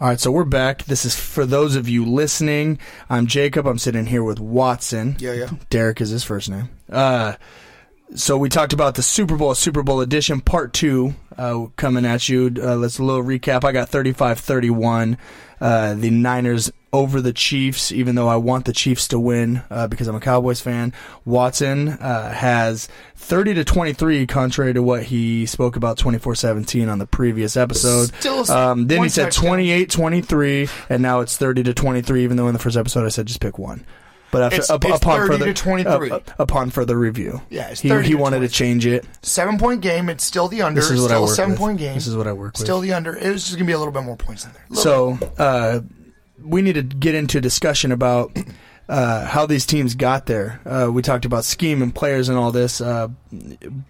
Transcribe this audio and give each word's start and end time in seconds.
All 0.00 0.06
right, 0.06 0.20
so 0.20 0.30
we're 0.30 0.44
back. 0.44 0.84
This 0.84 1.04
is 1.04 1.18
for 1.18 1.44
those 1.44 1.74
of 1.74 1.88
you 1.88 2.04
listening. 2.04 2.78
I'm 3.10 3.26
Jacob. 3.26 3.66
I'm 3.66 3.78
sitting 3.78 4.06
here 4.06 4.22
with 4.22 4.38
Watson. 4.38 5.16
Yeah, 5.18 5.32
yeah. 5.32 5.50
Derek 5.70 6.00
is 6.00 6.10
his 6.10 6.22
first 6.22 6.48
name. 6.48 6.68
Uh, 6.88 7.34
so 8.14 8.38
we 8.38 8.48
talked 8.48 8.72
about 8.72 8.94
the 8.94 9.02
Super 9.02 9.36
Bowl, 9.36 9.56
Super 9.56 9.82
Bowl 9.82 10.00
edition, 10.00 10.40
part 10.40 10.72
two, 10.72 11.14
uh, 11.36 11.66
coming 11.74 12.06
at 12.06 12.28
you. 12.28 12.54
Uh, 12.62 12.76
let's 12.76 13.00
a 13.00 13.02
little 13.02 13.24
recap. 13.24 13.64
I 13.64 13.72
got 13.72 13.90
35-31. 13.90 15.18
Uh, 15.60 15.94
the 15.94 16.10
Niners 16.10 16.70
over 16.92 17.20
the 17.20 17.32
Chiefs, 17.32 17.92
even 17.92 18.14
though 18.14 18.28
I 18.28 18.36
want 18.36 18.64
the 18.64 18.72
Chiefs 18.72 19.08
to 19.08 19.18
win 19.20 19.62
uh, 19.70 19.88
because 19.88 20.08
I'm 20.08 20.14
a 20.16 20.20
Cowboys 20.20 20.60
fan. 20.60 20.92
Watson 21.24 21.88
uh, 21.90 22.32
has 22.32 22.88
30 23.16 23.54
to 23.54 23.64
23, 23.64 24.26
contrary 24.26 24.72
to 24.72 24.82
what 24.82 25.02
he 25.04 25.44
spoke 25.46 25.76
about 25.76 25.98
24-17 25.98 26.90
on 26.90 26.98
the 26.98 27.06
previous 27.06 27.56
episode. 27.56 28.06
Still 28.14 28.50
um, 28.50 28.86
then 28.86 29.02
he 29.02 29.08
said 29.10 29.32
28-23, 29.32 30.70
and 30.88 31.02
now 31.02 31.20
it's 31.20 31.36
30 31.36 31.64
to 31.64 31.74
23. 31.74 32.24
Even 32.24 32.36
though 32.36 32.48
in 32.48 32.52
the 32.52 32.58
first 32.58 32.76
episode 32.76 33.04
I 33.04 33.08
said 33.08 33.26
just 33.26 33.40
pick 33.40 33.58
one. 33.58 33.84
But 34.30 34.42
after 34.42 34.56
It's- 34.56 34.68
up, 34.70 34.84
it's 34.84 34.96
upon 34.98 35.26
further 35.26 35.46
to 35.46 35.54
23. 35.54 36.10
uh, 36.10 36.20
upon 36.38 36.68
further 36.70 36.98
review, 36.98 37.40
Yeah, 37.48 37.68
it's 37.68 37.80
he, 37.80 37.88
he 37.88 38.10
to 38.10 38.14
wanted 38.16 38.40
to 38.40 38.48
change 38.48 38.84
it. 38.84 39.06
Seven 39.22 39.56
point 39.56 39.80
game. 39.80 40.10
It's 40.10 40.22
still 40.22 40.48
the 40.48 40.60
under. 40.62 40.80
This 40.82 40.90
is 40.90 41.00
what 41.00 41.10
I 41.12 41.18
work 41.20 41.30
a 41.30 41.34
seven 41.34 41.52
with. 41.52 41.58
point 41.60 41.78
game. 41.78 41.94
This 41.94 42.06
is 42.06 42.14
what 42.14 42.26
I 42.26 42.32
work 42.34 42.52
with. 42.52 42.60
Still 42.60 42.80
the 42.80 42.92
under. 42.92 43.16
It 43.16 43.30
was 43.32 43.44
just 43.44 43.56
gonna 43.56 43.66
be 43.66 43.72
a 43.72 43.78
little 43.78 43.92
bit 43.92 44.02
more 44.04 44.16
points 44.16 44.44
in 44.44 44.52
there. 44.52 44.64
So 44.74 45.18
uh, 45.38 45.80
we 46.42 46.62
need 46.62 46.74
to 46.74 46.82
get 46.82 47.14
into 47.14 47.38
a 47.38 47.40
discussion 47.40 47.92
about 47.92 48.36
uh, 48.88 49.26
how 49.26 49.46
these 49.46 49.66
teams 49.66 49.94
got 49.94 50.26
there. 50.26 50.60
Uh, 50.64 50.90
we 50.90 51.02
talked 51.02 51.24
about 51.24 51.44
scheme 51.44 51.82
and 51.82 51.94
players 51.94 52.28
and 52.28 52.38
all 52.38 52.52
this, 52.52 52.80
uh, 52.80 53.08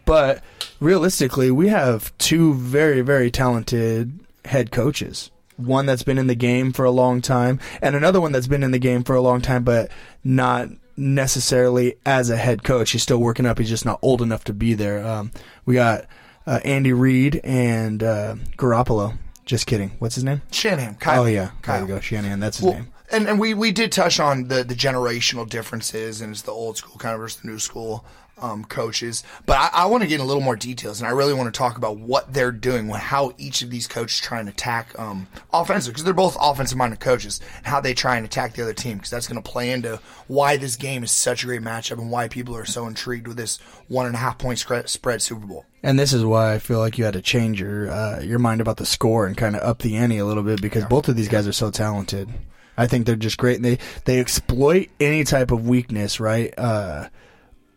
but 0.04 0.42
realistically, 0.80 1.50
we 1.50 1.68
have 1.68 2.16
two 2.18 2.54
very, 2.54 3.00
very 3.00 3.30
talented 3.30 4.18
head 4.44 4.70
coaches. 4.70 5.30
One 5.56 5.86
that's 5.86 6.04
been 6.04 6.18
in 6.18 6.28
the 6.28 6.36
game 6.36 6.72
for 6.72 6.84
a 6.84 6.90
long 6.90 7.20
time, 7.20 7.58
and 7.82 7.96
another 7.96 8.20
one 8.20 8.32
that's 8.32 8.46
been 8.46 8.62
in 8.62 8.70
the 8.70 8.78
game 8.78 9.02
for 9.02 9.16
a 9.16 9.20
long 9.20 9.40
time, 9.40 9.64
but 9.64 9.90
not 10.22 10.68
necessarily 10.96 11.96
as 12.04 12.30
a 12.30 12.36
head 12.36 12.64
coach. 12.64 12.90
He's 12.90 13.02
still 13.02 13.18
working 13.18 13.46
up. 13.46 13.58
He's 13.58 13.68
just 13.68 13.84
not 13.84 13.98
old 14.02 14.22
enough 14.22 14.44
to 14.44 14.52
be 14.52 14.74
there. 14.74 15.04
Um, 15.04 15.32
we 15.64 15.74
got 15.74 16.06
uh, 16.46 16.60
Andy 16.64 16.92
Reid 16.92 17.40
and 17.44 18.02
uh, 18.02 18.36
Garoppolo. 18.56 19.16
Just 19.48 19.66
kidding. 19.66 19.92
What's 19.98 20.14
his 20.14 20.24
name? 20.24 20.42
Shanahan. 20.52 20.96
Kyle. 20.96 21.22
Oh 21.22 21.26
yeah, 21.26 21.50
Kyle. 21.62 21.78
there 21.80 21.88
you 21.88 21.94
go, 21.94 22.00
Shanahan. 22.00 22.38
That's 22.38 22.58
his 22.58 22.66
Well, 22.66 22.74
name. 22.74 22.88
And 23.10 23.28
and 23.28 23.38
we 23.38 23.54
we 23.54 23.72
did 23.72 23.92
touch 23.92 24.20
on 24.20 24.48
the 24.48 24.64
the 24.64 24.74
generational 24.74 25.48
differences 25.48 26.20
and 26.20 26.32
it's 26.32 26.42
the 26.42 26.52
old 26.52 26.76
school 26.76 26.96
kind 26.98 27.14
of 27.14 27.20
versus 27.20 27.40
the 27.40 27.48
new 27.48 27.58
school 27.58 28.04
um, 28.40 28.64
coaches. 28.64 29.22
But 29.46 29.58
I, 29.58 29.82
I 29.82 29.86
want 29.86 30.02
to 30.02 30.08
get 30.08 30.16
in 30.16 30.20
a 30.20 30.24
little 30.24 30.42
more 30.42 30.56
details, 30.56 31.00
and 31.00 31.08
I 31.08 31.12
really 31.12 31.34
want 31.34 31.52
to 31.52 31.58
talk 31.58 31.76
about 31.76 31.98
what 31.98 32.32
they're 32.32 32.52
doing, 32.52 32.88
how 32.88 33.32
each 33.38 33.62
of 33.62 33.70
these 33.70 33.86
coaches 33.86 34.20
try 34.20 34.40
and 34.40 34.48
attack 34.48 34.98
um, 34.98 35.26
offensive 35.52 35.92
because 35.92 36.04
they're 36.04 36.14
both 36.14 36.36
offensive 36.40 36.78
minded 36.78 37.00
coaches, 37.00 37.40
and 37.58 37.66
how 37.66 37.80
they 37.80 37.94
try 37.94 38.16
and 38.16 38.24
attack 38.24 38.54
the 38.54 38.62
other 38.62 38.72
team 38.72 38.98
because 38.98 39.10
that's 39.10 39.28
going 39.28 39.42
to 39.42 39.50
play 39.50 39.70
into 39.70 40.00
why 40.26 40.56
this 40.56 40.76
game 40.76 41.02
is 41.02 41.10
such 41.10 41.42
a 41.42 41.46
great 41.46 41.62
matchup 41.62 41.98
and 41.98 42.10
why 42.10 42.28
people 42.28 42.56
are 42.56 42.64
so 42.64 42.86
intrigued 42.86 43.26
with 43.26 43.36
this 43.36 43.58
one 43.88 44.06
and 44.06 44.14
a 44.14 44.18
half 44.18 44.38
point 44.38 44.58
spread, 44.58 44.88
spread 44.88 45.22
Super 45.22 45.46
Bowl. 45.46 45.64
And 45.82 45.98
this 45.98 46.12
is 46.12 46.24
why 46.24 46.54
I 46.54 46.58
feel 46.58 46.80
like 46.80 46.98
you 46.98 47.04
had 47.04 47.14
to 47.14 47.22
change 47.22 47.60
your 47.60 47.90
uh, 47.90 48.20
your 48.20 48.38
mind 48.38 48.60
about 48.60 48.76
the 48.78 48.86
score 48.86 49.26
and 49.26 49.36
kind 49.36 49.56
of 49.56 49.62
up 49.62 49.80
the 49.80 49.96
ante 49.96 50.18
a 50.18 50.26
little 50.26 50.42
bit 50.42 50.60
because 50.60 50.84
both 50.84 51.08
of 51.08 51.16
these 51.16 51.28
guys 51.28 51.46
are 51.46 51.52
so 51.52 51.70
talented. 51.70 52.28
I 52.78 52.86
think 52.86 53.04
they're 53.04 53.16
just 53.16 53.36
great. 53.36 53.56
And 53.56 53.64
they 53.64 53.78
they 54.04 54.20
exploit 54.20 54.88
any 55.00 55.24
type 55.24 55.50
of 55.50 55.68
weakness, 55.68 56.20
right? 56.20 56.54
Uh, 56.56 57.08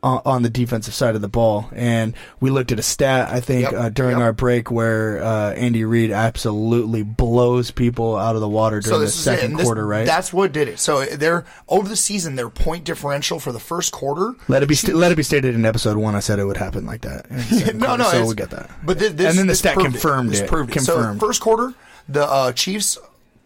on, 0.04 0.42
the 0.42 0.50
defensive 0.50 0.94
side 0.94 1.16
of 1.16 1.22
the 1.22 1.30
ball, 1.30 1.70
and 1.74 2.16
we 2.40 2.50
looked 2.50 2.72
at 2.72 2.80
a 2.80 2.82
stat 2.82 3.30
I 3.30 3.40
think 3.40 3.72
Yep, 3.72 3.74
uh, 3.74 3.90
during 3.90 4.18
yep. 4.18 4.22
our 4.22 4.34
break 4.34 4.72
where 4.72 5.24
uh, 5.24 5.52
Andy 5.54 5.86
Reid 5.86 6.12
absolutely 6.12 7.04
blows 7.04 7.70
people 7.72 8.16
out 8.16 8.34
of 8.36 8.42
the 8.42 8.50
water 8.50 8.80
during 8.80 9.02
the 9.02 9.08
second 9.10 9.58
this- 9.58 9.66
quarter, 9.66 9.86
right? 9.86 10.06
That's 10.06 10.34
what 10.34 10.54
did 10.54 10.68
it. 10.68 10.80
So 10.80 11.06
they're 11.06 11.46
over 11.68 11.88
the 11.88 11.96
season, 11.96 12.36
their 12.36 12.50
point 12.50 12.84
differential 12.84 13.40
for 13.40 13.52
the 13.52 13.60
first 13.60 13.92
quarter 13.92 14.34
Let 14.48 14.64
it 14.64 14.70
be 14.70 14.76
st- 14.76 14.96
let 14.96 15.12
it 15.12 15.16
be 15.16 15.24
stated 15.24 15.54
in 15.54 15.66
episode 15.66 15.98
one. 15.98 16.16
I 16.16 16.20
said 16.20 16.40
it 16.40 16.46
would 16.46 16.58
happen 16.58 16.86
like 16.86 17.02
that. 17.02 17.30
no, 17.76 17.86
quarter, 17.86 18.04
no, 18.04 18.10
so 18.10 18.26
we 18.28 18.36
get 18.36 18.50
that. 18.50 18.72
But 18.84 18.98
thi- 18.98 19.10
this, 19.10 19.30
and 19.30 19.38
then 19.38 19.48
the 19.48 19.52
this 19.52 19.60
stat 19.60 19.78
confirmed 19.78 20.34
it. 20.34 20.48
proved 20.50 20.72
it. 20.72 20.74
Confirmed. 20.74 21.20
So 21.20 21.28
first 21.28 21.42
quarter, 21.42 21.74
the 22.10 22.26
uh, 22.26 22.52
Chiefs 22.54 22.98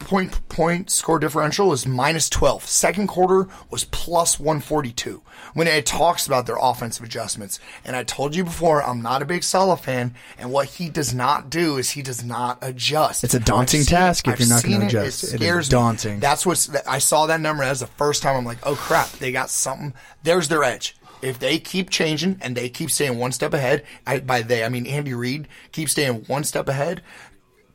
point 0.05 0.47
point 0.47 0.89
score 0.89 1.19
differential 1.19 1.73
is 1.73 1.85
minus 1.85 2.29
twelve. 2.29 2.65
Second 2.65 3.07
quarter 3.07 3.49
was 3.69 3.83
plus 3.83 4.39
one 4.39 4.61
forty 4.61 4.91
two. 4.91 5.21
When 5.53 5.67
it 5.67 5.85
talks 5.85 6.27
about 6.27 6.45
their 6.45 6.57
offensive 6.61 7.03
adjustments, 7.03 7.59
and 7.83 7.95
I 7.95 8.03
told 8.03 8.35
you 8.35 8.43
before, 8.43 8.81
I'm 8.83 9.01
not 9.01 9.21
a 9.21 9.25
big 9.25 9.43
Saleh 9.43 9.79
fan, 9.79 10.15
and 10.37 10.51
what 10.51 10.67
he 10.67 10.89
does 10.89 11.13
not 11.13 11.49
do 11.49 11.77
is 11.77 11.89
he 11.89 12.01
does 12.01 12.23
not 12.23 12.59
adjust. 12.61 13.23
It's 13.23 13.33
a 13.33 13.39
daunting 13.39 13.81
seen 13.81 13.97
task 13.97 14.27
if 14.27 14.39
you're 14.39 14.47
not 14.47 14.61
seen 14.61 14.81
it. 14.81 14.85
adjust. 14.85 15.33
It 15.33 15.41
It 15.41 15.41
is 15.41 15.67
daunting. 15.67 16.15
Me. 16.15 16.19
That's 16.19 16.45
what's. 16.45 16.69
I 16.85 16.99
saw 16.99 17.25
that 17.25 17.41
number 17.41 17.63
as 17.63 17.81
the 17.81 17.87
first 17.87 18.21
time. 18.21 18.37
I'm 18.37 18.45
like, 18.45 18.59
oh 18.63 18.75
crap, 18.75 19.09
they 19.13 19.31
got 19.31 19.49
something. 19.49 19.93
There's 20.23 20.47
their 20.47 20.63
edge. 20.63 20.95
If 21.21 21.39
they 21.39 21.57
keep 21.57 21.89
changing 21.89 22.37
and 22.41 22.55
they 22.55 22.69
keep 22.69 22.91
staying 22.91 23.17
one 23.17 23.31
step 23.31 23.53
ahead, 23.53 23.83
I, 24.05 24.19
by 24.19 24.41
they 24.41 24.63
I 24.63 24.69
mean 24.69 24.85
Andy 24.85 25.13
Reid 25.13 25.47
keep 25.71 25.89
staying 25.89 26.25
one 26.27 26.43
step 26.43 26.67
ahead. 26.69 27.01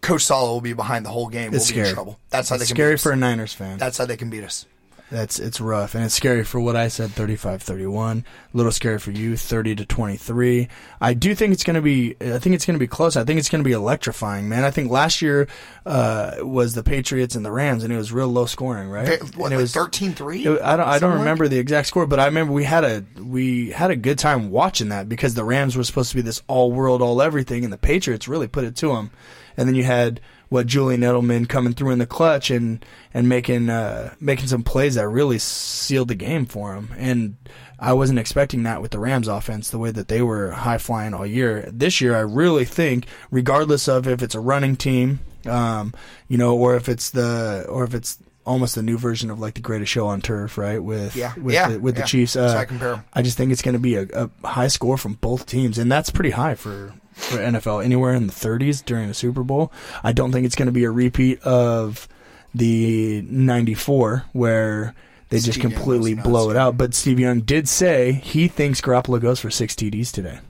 Coach 0.00 0.24
Saleh 0.24 0.48
will 0.48 0.60
be 0.60 0.72
behind 0.72 1.04
the 1.04 1.10
whole 1.10 1.28
game. 1.28 1.52
It's 1.52 1.52
we'll 1.52 1.58
be 1.60 1.72
scary. 1.72 1.88
in 1.88 1.94
trouble. 1.94 2.18
That's 2.30 2.48
how 2.48 2.56
it's 2.56 2.64
they 2.64 2.68
can 2.68 2.76
scary 2.76 2.94
beat 2.94 3.00
for 3.00 3.12
a. 3.12 3.16
Niners 3.16 3.52
fan. 3.52 3.78
That's 3.78 3.98
how 3.98 4.06
they 4.06 4.16
can 4.16 4.30
beat 4.30 4.44
us. 4.44 4.66
That's 5.10 5.40
it's 5.40 5.60
rough 5.60 5.96
and 5.96 6.04
it's 6.04 6.14
scary 6.14 6.44
for 6.44 6.60
what 6.60 6.76
I 6.76 6.86
said 6.86 7.10
35-31. 7.10 8.20
A 8.20 8.24
little 8.56 8.70
scary 8.70 8.98
for 9.00 9.10
you 9.10 9.36
30 9.36 9.74
to 9.76 9.84
23. 9.84 10.68
I 11.00 11.14
do 11.14 11.34
think 11.34 11.52
it's 11.52 11.64
going 11.64 11.74
to 11.74 11.82
be 11.82 12.14
I 12.20 12.38
think 12.38 12.54
it's 12.54 12.64
going 12.64 12.76
to 12.76 12.80
be 12.80 12.86
close. 12.86 13.16
I 13.16 13.24
think 13.24 13.40
it's 13.40 13.48
going 13.48 13.62
to 13.64 13.68
be 13.68 13.72
electrifying, 13.74 14.48
man. 14.48 14.62
I 14.62 14.70
think 14.70 14.88
last 14.90 15.20
year 15.20 15.48
uh, 15.84 16.36
was 16.42 16.74
the 16.74 16.84
Patriots 16.84 17.34
and 17.34 17.44
the 17.44 17.50
Rams 17.50 17.82
and 17.82 17.92
it 17.92 17.96
was 17.96 18.12
real 18.12 18.28
low 18.28 18.46
scoring, 18.46 18.88
right? 18.88 19.20
What, 19.36 19.52
and 19.52 19.54
it 19.54 19.56
like 19.56 19.58
was 19.58 19.74
13-3? 19.74 20.46
It- 20.56 20.62
I 20.62 20.76
don't. 20.76 20.86
I 20.86 20.92
don't 20.92 21.00
Something 21.00 21.08
like- 21.10 21.18
remember 21.18 21.48
the 21.48 21.58
exact 21.58 21.88
score, 21.88 22.06
but 22.06 22.20
I 22.20 22.26
remember 22.26 22.52
we 22.52 22.64
had 22.64 22.84
a 22.84 23.04
we 23.20 23.70
had 23.70 23.90
a 23.90 23.96
good 23.96 24.18
time 24.18 24.50
watching 24.50 24.90
that 24.90 25.08
because 25.08 25.34
the 25.34 25.44
Rams 25.44 25.76
were 25.76 25.82
supposed 25.84 26.10
to 26.10 26.16
be 26.16 26.22
this 26.22 26.42
all 26.46 26.70
world, 26.70 27.02
all 27.02 27.20
everything, 27.20 27.64
and 27.64 27.72
the 27.72 27.78
Patriots 27.78 28.28
really 28.28 28.46
put 28.46 28.62
it 28.64 28.76
to 28.76 28.88
them. 28.94 29.10
And 29.56 29.68
then 29.68 29.74
you 29.74 29.82
had 29.82 30.20
what 30.50 30.66
Julian 30.66 31.00
Edelman 31.00 31.48
coming 31.48 31.72
through 31.72 31.90
in 31.92 31.98
the 32.00 32.06
clutch 32.06 32.50
and 32.50 32.84
and 33.14 33.28
making 33.28 33.70
uh, 33.70 34.12
making 34.20 34.48
some 34.48 34.62
plays 34.62 34.96
that 34.96 35.08
really 35.08 35.38
sealed 35.38 36.08
the 36.08 36.14
game 36.14 36.44
for 36.44 36.74
him. 36.74 36.90
And 36.98 37.36
I 37.78 37.94
wasn't 37.94 38.18
expecting 38.18 38.64
that 38.64 38.82
with 38.82 38.90
the 38.90 38.98
Rams 38.98 39.26
offense, 39.28 39.70
the 39.70 39.78
way 39.78 39.90
that 39.90 40.08
they 40.08 40.20
were 40.20 40.50
high 40.50 40.76
flying 40.78 41.14
all 41.14 41.24
year. 41.24 41.66
This 41.72 42.00
year, 42.02 42.14
I 42.14 42.20
really 42.20 42.66
think, 42.66 43.06
regardless 43.30 43.88
of 43.88 44.06
if 44.06 44.22
it's 44.22 44.34
a 44.34 44.40
running 44.40 44.76
team, 44.76 45.20
um, 45.46 45.94
you 46.28 46.36
know, 46.36 46.54
or 46.56 46.76
if 46.76 46.88
it's 46.90 47.10
the 47.10 47.64
or 47.68 47.84
if 47.84 47.94
it's 47.94 48.18
almost 48.44 48.76
a 48.76 48.82
new 48.82 48.98
version 48.98 49.30
of 49.30 49.38
like 49.38 49.54
the 49.54 49.60
greatest 49.60 49.92
show 49.92 50.06
on 50.08 50.20
turf, 50.20 50.58
right? 50.58 50.82
With 50.82 51.14
Yeah. 51.14 51.32
with 51.40 51.54
Yeah. 51.54 51.68
the, 51.68 51.78
with 51.80 51.94
Yeah. 51.96 52.02
the 52.02 52.08
Chiefs. 52.08 52.34
Uh, 52.36 52.56
I 52.58 52.64
compare 52.64 52.94
'em. 52.94 53.04
I 53.12 53.22
just 53.22 53.36
think 53.36 53.52
it's 53.52 53.62
going 53.62 53.74
to 53.74 53.78
be 53.78 53.94
a, 53.94 54.06
a 54.14 54.30
high 54.48 54.68
score 54.68 54.96
from 54.98 55.14
both 55.14 55.46
teams, 55.46 55.78
and 55.78 55.92
that's 55.92 56.10
pretty 56.10 56.30
high 56.30 56.54
for 56.56 56.92
for 57.12 57.38
NFL. 57.38 57.84
Anywhere 57.84 58.14
in 58.14 58.26
the 58.26 58.32
30s 58.32 58.84
during 58.84 59.08
a 59.10 59.14
Super 59.14 59.42
Bowl. 59.42 59.72
I 60.02 60.12
don't 60.12 60.32
think 60.32 60.46
it's 60.46 60.56
going 60.56 60.66
to 60.66 60.72
be 60.72 60.84
a 60.84 60.90
repeat 60.90 61.42
of 61.42 62.08
the 62.54 63.22
'94 63.22 64.24
where 64.32 64.94
they 65.28 65.38
just 65.38 65.52
Steve 65.52 65.64
Young 65.64 65.72
completely 65.72 66.14
blow 66.14 66.50
it 66.50 66.56
out. 66.56 66.76
But 66.76 66.94
Steve 66.94 67.20
Young 67.20 67.40
did 67.40 67.68
say 67.68 68.12
he 68.12 68.48
thinks 68.48 68.80
Garoppolo 68.80 69.20
goes 69.20 69.40
for 69.40 69.50
six 69.50 69.74
TDs 69.74 70.12
today. 70.12 70.40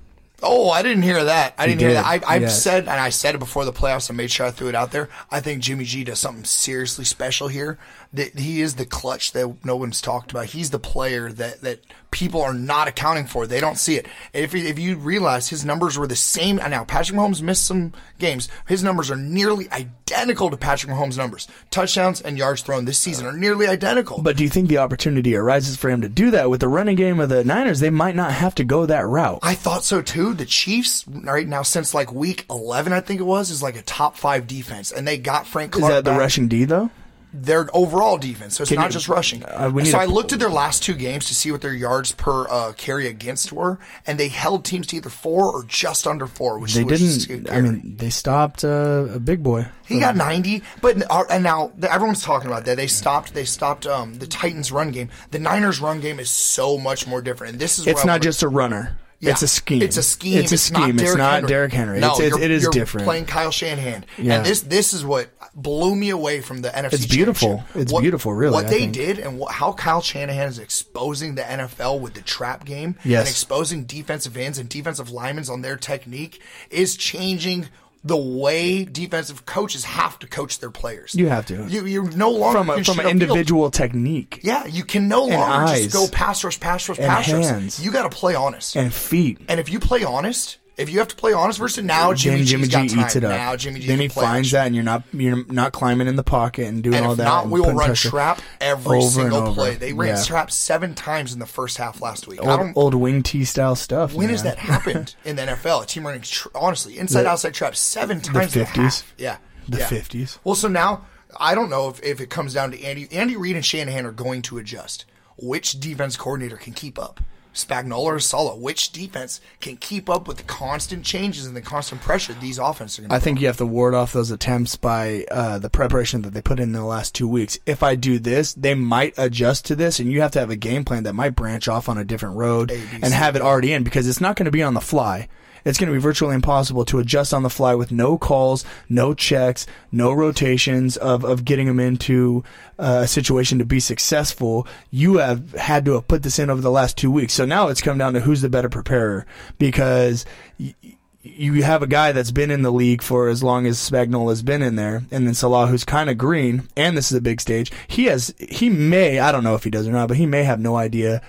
Oh, 0.43 0.71
I 0.71 0.83
didn't 0.83 1.03
hear 1.03 1.23
that. 1.25 1.55
I 1.59 1.65
He 1.67 1.73
didn't 1.75 1.81
hear 1.81 1.93
that. 1.95 2.07
I, 2.07 2.21
I've 2.27 2.43
yes. 2.43 2.63
said, 2.63 2.85
and 2.85 2.99
I 2.99 3.11
said 3.11 3.35
it 3.35 3.39
before 3.39 3.67
the 3.67 3.75
playoffs. 3.75 4.11
I 4.11 4.15
made 4.15 4.31
sure 4.31 4.47
I 4.47 4.51
threw 4.51 4.69
it 4.69 4.75
out 4.75 4.91
there. 4.91 5.11
I 5.31 5.41
think 5.41 5.63
Jimmy 5.63 5.85
G 5.85 6.03
does 6.05 6.19
something 6.19 6.45
seriously 6.45 7.05
special 7.05 7.49
here. 7.49 7.79
That 8.13 8.37
he 8.37 8.61
is 8.61 8.75
the 8.75 8.87
clutch 8.87 9.31
that 9.33 9.65
no 9.65 9.77
one's 9.77 10.01
talked 10.01 10.33
about. 10.33 10.47
He's 10.47 10.71
the 10.71 10.81
player 10.81 11.31
that 11.31 11.61
that 11.61 11.81
people 12.11 12.43
are 12.43 12.53
not 12.53 12.89
accounting 12.89 13.27
for. 13.27 13.47
They 13.47 13.61
don't 13.61 13.79
see 13.79 13.95
it. 13.95 14.07
If 14.33 14.53
you- 14.53 14.65
if 14.67 14.81
you 14.81 14.97
realize 14.97 15.49
his 15.49 15.65
numbers 15.65 15.97
were 15.97 16.09
the 16.09 16.17
same, 16.17 16.57
now 16.57 16.83
Patrick 16.83 17.17
Mahomes 17.17 17.41
missed 17.41 17.65
some 17.65 17.93
games. 18.19 18.49
His 18.67 18.83
numbers 18.83 19.13
are 19.13 19.17
nearly 19.17 19.69
identical 19.71 20.51
to 20.51 20.57
Patrick 20.57 20.91
Mahomes' 20.93 21.17
numbers. 21.17 21.47
Touchdowns 21.71 22.21
and 22.21 22.37
yards 22.37 22.63
thrown 22.63 22.85
this 22.85 22.99
season 22.99 23.27
are 23.27 23.33
nearly 23.33 23.69
identical. 23.69 24.21
But 24.23 24.37
do 24.37 24.43
you 24.43 24.51
think 24.51 24.69
the 24.69 24.79
opportunity 24.79 25.37
arises 25.37 25.77
for 25.77 25.89
him 25.89 26.01
to 26.01 26.09
do 26.09 26.33
that 26.33 26.51
with 26.51 26.59
the 26.59 26.67
running 26.69 26.97
game 26.97 27.21
of 27.21 27.29
the 27.29 27.45
Niners? 27.45 27.79
They 27.79 27.91
might 27.91 28.17
not 28.17 28.33
have 28.33 28.57
to 28.57 28.65
go 28.65 28.87
that 28.87 29.07
route. 29.07 29.39
I 29.45 29.55
thought 29.55 29.85
so 29.85 30.03
too. 30.03 30.35
The 30.35 30.47
Chiefs, 30.47 31.05
right 31.07 31.47
now, 31.47 31.63
since 31.63 31.95
like 31.95 32.13
week 32.13 32.45
11, 32.51 32.93
I 32.93 32.99
think 33.03 33.21
it 33.21 33.25
was, 33.25 33.51
is 33.51 33.63
like 33.63 33.77
a 33.77 33.83
top 33.83 34.17
five 34.17 34.49
defense. 34.49 34.91
And 34.91 35.07
they 35.07 35.17
got 35.17 35.47
Frank 35.47 35.77
Is 35.77 35.79
Clark. 35.79 35.93
that 35.93 36.05
the 36.11 36.19
rushing 36.19 36.49
D 36.49 36.65
though? 36.65 36.91
Their 37.33 37.69
overall 37.73 38.19
defense. 38.19 38.57
So 38.57 38.63
it's 38.63 38.71
Can 38.71 38.79
not 38.79 38.87
you- 38.87 38.93
just 38.95 39.09
rushing. 39.09 39.45
uh, 39.45 39.71
we 39.73 39.85
need 39.85 39.91
so 39.91 39.99
I 39.99 40.07
looked 40.07 40.33
at 40.33 40.41
their 40.41 40.51
last 40.51 40.83
two 40.83 40.95
games 40.95 41.27
to 41.27 41.35
see 41.35 41.53
what 41.53 41.61
their 41.61 41.73
yards 41.75 42.11
per 42.13 42.49
uh, 42.49 42.73
carry 42.77 43.07
against 43.07 43.53
were. 43.53 43.79
And 44.07 44.19
they 44.19 44.29
held 44.29 44.65
teams 44.65 44.89
to 44.89 44.97
either 44.97 45.11
four 45.11 45.53
or 45.53 45.63
just 45.65 46.07
under 46.07 46.27
four, 46.27 46.59
which 46.59 46.75
They 46.75 46.83
which 46.83 47.01
is 47.01 47.27
didn't. 47.27 47.47
scary. 47.47 47.57
I 47.59 47.61
mean, 47.61 47.97
they 47.99 48.11
stopped 48.11 48.65
uh, 48.65 49.07
a 49.15 49.21
big 49.21 49.43
boy. 49.45 49.67
He 49.87 50.01
got 50.01 50.17
90, 50.17 50.63
but 50.81 51.03
uh, 51.11 51.25
and 51.31 51.43
now 51.45 51.73
everyone's 51.89 52.23
talking 52.23 52.49
about 52.49 52.65
that. 52.65 52.77
They 52.77 52.87
stopped. 52.87 53.35
They 53.35 53.45
stopped 53.45 53.87
um, 53.87 54.15
the 54.15 54.27
Titans' 54.27 54.71
run 54.73 54.91
game. 54.91 55.09
The 55.31 55.39
Niners' 55.39 55.81
run 55.81 56.01
game 56.01 56.21
is 56.21 56.31
so 56.31 56.79
much 56.79 57.07
more 57.07 57.21
different. 57.23 57.53
And 57.55 57.61
this 57.61 57.79
is 57.79 57.87
It's 57.87 58.05
not 58.05 58.23
just 58.23 58.43
a 58.43 58.49
runner. 58.49 58.99
Yeah. 59.21 59.33
It's 59.33 59.43
a 59.43 59.49
scheme. 59.49 59.83
It's 59.83 59.99
a 59.99 60.03
scheme. 60.03 60.39
It's 60.39 60.51
a 60.53 60.57
scheme. 60.57 60.97
Not 60.97 61.05
It's 61.05 61.15
not 61.15 61.33
Henry. 61.35 61.49
Derrick 61.49 61.73
Henry. 61.75 62.01
No, 62.01 62.07
It's- 62.13 62.21
it's- 62.21 62.31
you're- 62.39 62.45
it 62.45 62.51
is 62.51 62.63
you're 62.63 62.73
different. 62.73 63.05
Playing 63.07 63.27
Kyle 63.27 63.51
Shanahan, 63.51 64.07
Yeah. 64.17 64.37
and 64.37 64.47
this 64.47 64.61
this 64.63 64.95
is 64.95 65.05
what 65.05 65.29
blew 65.55 65.95
me 65.95 66.09
away 66.09 66.41
from 66.41 66.63
the 66.63 66.71
NFC. 66.75 66.95
It's 66.95 67.07
beautiful. 67.07 67.63
It's 67.75 67.93
What- 67.93 68.01
beautiful, 68.01 68.33
really, 68.33 68.55
What 68.55 68.67
I 68.67 68.71
they 68.71 68.79
think. 68.81 68.93
did 68.95 69.19
and 69.19 69.39
what, 69.39 69.53
how 69.53 69.73
Kyle 69.73 70.01
Shanahan 70.01 70.49
is 70.49 70.59
exposing 70.59 71.35
the 71.35 71.43
NFL 71.43 72.01
with 72.01 72.15
the 72.15 72.23
trap 72.23 72.65
game 72.65 72.95
Yes. 73.05 73.21
and 73.21 73.29
exposing 73.29 73.85
defensive 73.85 74.39
ends 74.39 74.57
and 74.59 74.69
defensive 74.71 75.11
linemen 75.11 75.45
on 75.51 75.61
their 75.61 75.77
technique 75.77 76.41
is 76.71 76.97
changing 76.97 77.69
the 78.03 78.17
way 78.17 78.85
defensive 78.85 79.45
coaches 79.45 79.85
have 79.85 80.19
to 80.21 80.27
coach 80.27 80.59
their 80.61 80.71
players. 80.71 81.15
You 81.15 81.29
have 81.29 81.45
to. 81.47 81.67
You 81.69 81.85
you 81.85 82.03
no 82.17 82.31
longer 82.31 82.59
from 82.61 82.71
a, 82.71 82.83
from 82.85 82.99
an 83.01 83.07
a 83.07 83.09
field. 83.09 83.23
individual 83.23 83.71
technique 83.71 84.41
Yeah, 84.43 84.65
you 84.67 84.85
can 84.85 85.07
no 85.09 85.25
longer 85.27 85.37
eyes. 85.67 85.83
just 85.85 85.95
go 85.95 86.09
pass 86.09 86.43
rush, 86.43 86.59
pass 86.61 86.89
rush, 86.89 86.99
And 86.99 87.07
pass 87.09 87.31
rush. 87.31 87.79
You 87.81 87.91
got 87.93 88.11
to 88.11 88.17
play 88.17 88.35
honest. 88.35 88.75
and 88.77 88.93
feet. 88.93 89.39
And 89.49 89.61
if 89.61 89.69
you 89.69 89.81
play 89.81 90.03
honest, 90.05 90.57
if 90.81 90.91
you 90.91 90.99
have 90.99 91.09
to 91.09 91.17
play 91.17 91.33
honest 91.33 91.59
versus 91.59 91.85
now, 91.85 92.13
Jimmy, 92.15 92.39
then 92.39 92.47
Jimmy 92.47 92.63
G's 92.65 92.71
G 92.71 92.73
got 92.73 92.89
time. 92.89 93.01
eats 93.07 93.17
it 93.17 93.25
up. 93.25 93.31
Now 93.31 93.55
Jimmy 93.57 93.81
G 93.81 93.87
then 93.87 94.01
he 94.01 94.09
finds 94.09 94.49
action. 94.49 94.57
that, 94.59 94.67
and 94.67 94.75
you're 94.75 94.85
not 94.85 95.03
you're 95.13 95.45
not 95.53 95.73
climbing 95.73 96.09
in 96.09 96.17
the 96.17 96.23
pocket 96.25 96.67
and 96.67 96.83
doing 96.83 96.97
And 96.97 97.07
all 97.07 97.13
if 97.13 97.19
that. 97.19 97.25
not, 97.25 97.49
we 97.49 97.61
will 97.61 97.73
run 97.75 97.95
trap 97.95 98.41
every 98.61 99.03
single 99.03 99.55
play. 99.55 99.77
They 99.77 99.93
ran 99.93 100.17
Yeah. 100.17 100.23
trap 100.25 100.51
seven 100.51 100.95
times 100.95 101.33
in 101.33 101.39
the 101.39 101.47
first 101.47 101.77
half 101.77 102.01
last 102.01 102.27
week. 102.27 102.41
Old, 102.43 102.73
old 102.75 102.95
wing 102.95 103.23
T 103.23 103.45
style 103.45 103.77
stuff. 103.77 104.15
when 104.15 104.27
man. 104.27 104.31
has 104.35 104.43
that 104.43 104.59
happened 104.59 105.15
in 105.25 105.37
the 105.37 105.43
NFL? 105.43 105.83
A 105.83 105.87
team 105.87 106.07
running 106.07 106.23
tr- 106.23 106.49
honestly 106.55 106.99
inside 106.99 107.27
outside 107.27 107.55
trap 107.55 107.77
seven 107.77 108.21
times 108.21 108.57
in 108.57 108.63
a 108.63 108.65
50s. 108.65 109.03
Yeah, 109.19 109.37
The 109.69 109.79
yeah. 109.79 109.87
50s. 109.89 110.39
Well, 110.45 110.55
so 110.55 110.69
now 110.69 111.07
I 111.39 111.55
don't 111.55 111.71
know 111.71 111.89
if, 111.89 112.03
if 112.03 112.21
it 112.21 112.31
comes 112.31 112.55
down 112.55 112.73
to 112.73 112.83
Andy. 112.83 113.07
Andy 113.13 113.37
Reid 113.37 113.55
and 113.57 113.65
Shanahan 113.65 114.07
are 114.07 114.13
going 114.13 114.43
to 114.43 114.59
adjust. 114.59 115.05
Which 115.37 115.79
defense 115.81 116.17
coordinator 116.17 116.57
can 116.57 116.73
keep 116.75 116.99
up? 116.99 117.21
Spagnuolo 117.55 117.99
or 117.99 118.21
Saleh? 118.21 118.59
Which 118.59 118.91
defense 118.93 119.41
can 119.61 119.77
keep 119.77 120.09
up 120.09 120.29
with 120.29 120.37
the 120.39 120.43
constant 120.45 121.05
changes 121.05 121.47
and 121.47 121.57
the 121.57 121.61
constant 121.61 122.01
pressure 122.01 122.33
these 122.35 122.59
offenses 122.59 122.99
are 122.99 123.03
going 123.03 123.11
to 123.11 123.17
I 123.17 123.19
think 123.19 123.41
you 123.41 123.47
have 123.47 123.57
to 123.59 123.67
ward 123.67 123.95
off 123.95 124.13
those 124.13 124.31
attempts 124.31 124.77
by 124.77 125.27
uh, 125.31 125.59
the 125.59 125.71
preparation 125.71 126.23
that 126.23 126.33
they 126.33 126.43
put 126.43 126.61
in 126.61 126.73
the 126.73 126.85
last 126.85 127.15
two 127.15 127.29
weeks. 127.29 127.59
If 127.67 127.83
I 127.83 127.95
do 127.95 128.19
this, 128.19 128.55
they 128.55 128.75
might 128.75 129.15
adjust 129.17 129.65
to 129.67 129.77
this, 129.77 130.01
and 130.01 130.11
you 130.11 130.21
have 130.21 130.31
to 130.33 130.41
have 130.41 130.51
a 130.51 130.57
game 130.57 130.85
plan 130.85 131.05
that 131.05 131.15
might 131.15 131.37
branch 131.37 131.69
off 131.69 131.89
on 131.89 131.99
a 131.99 132.05
different 132.05 132.37
road 132.37 132.71
A, 132.71 132.77
B, 132.77 132.99
and 133.03 133.13
have 133.13 133.37
it 133.37 133.43
already 133.43 133.73
in 133.73 133.85
because 133.85 134.09
it's 134.09 134.21
not 134.21 134.37
going 134.37 134.47
to 134.47 134.51
be 134.51 134.63
on 134.63 134.75
the 134.75 134.81
fly. 134.81 135.29
It's 135.65 135.79
going 135.79 135.89
to 135.89 135.95
be 135.95 136.01
virtually 136.01 136.35
impossible 136.35 136.85
to 136.87 136.99
adjust 136.99 137.35
on 137.35 137.43
the 137.43 137.51
fly 137.51 137.75
with 137.75 137.93
no 137.93 138.19
calls, 138.19 138.65
no 138.89 139.15
checks, 139.15 139.67
no 139.93 140.13
rotations 140.13 140.97
of, 140.97 141.25
of 141.25 141.45
getting 141.45 141.67
them 141.67 141.81
into 141.81 142.45
uh, 142.79 143.01
a 143.05 143.09
situation 143.09 143.59
to 143.59 143.65
be 143.65 143.81
successful. 143.81 144.67
You 144.91 145.19
have 145.19 145.53
had 145.53 145.85
to 145.85 145.93
have 145.93 146.09
put 146.09 146.23
this 146.23 146.39
in 146.39 146.51
over 146.51 146.61
the 146.61 146.71
last 146.71 146.97
two 146.97 147.11
weeks. 147.11 147.35
So 147.35 147.45
now 147.45 147.69
it's 147.69 147.81
come 147.83 147.99
down 147.99 148.15
to 148.15 148.21
who's 148.21 148.41
the 148.41 148.49
better 148.49 148.69
preparer 148.69 149.27
because 149.59 150.25
y- 150.59 150.75
you 151.23 151.63
have 151.63 151.83
a 151.83 151.87
guy 151.87 152.13
that's 152.13 152.31
been 152.31 152.51
in 152.51 152.63
the 152.63 152.73
league 152.73 153.03
for 153.03 153.29
as 153.29 153.43
long 153.43 153.67
as 153.67 153.77
Spagnuolo 153.79 154.31
has 154.31 154.43
been 154.43 154.63
in 154.63 154.77
there, 154.77 155.03
and 155.11 155.27
then 155.27 155.35
Saleh, 155.35 155.69
who's 155.69 155.85
kind 155.85 156.09
of 156.09 156.17
green, 156.17 156.67
and 156.77 156.97
this 156.97 157.13
is 157.13 157.19
a 157.19 157.21
big 157.21 157.43
stage. 157.43 157.71
He 157.89 158.07
has, 158.07 158.35
he 158.39 158.71
may, 158.71 159.19
I 159.19 159.31
don't 159.31 159.45
know 159.45 159.55
if 159.55 159.65
he 159.65 159.71
does 159.71 159.87
or 159.87 159.93
not, 159.93 160.09
but 160.09 160.17
he 160.17 160.25
may 160.25 160.45
have 160.45 160.61
no 160.61 160.77
idea 160.77 161.21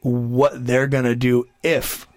what 0.00 0.66
they're 0.66 0.88
gonna 0.88 1.14
do 1.14 1.46
if, 1.62 2.08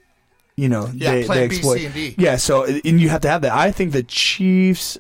you 0.56 0.70
know, 0.70 0.90
Yeah, 0.94 1.12
they, 1.12 1.24
plan 1.26 1.38
they 1.40 1.46
exploit. 1.46 1.78
C, 1.80 1.86
and 1.86 1.94
D. 1.94 2.16
Yeah, 2.18 2.36
so 2.38 2.64
and 2.66 3.00
you 3.02 3.10
have 3.10 3.22
to 3.22 3.30
have 3.30 3.42
that. 3.42 3.54
I 3.54 3.72
think 3.72 3.92
the 3.92 4.04
Chiefs. 4.04 4.98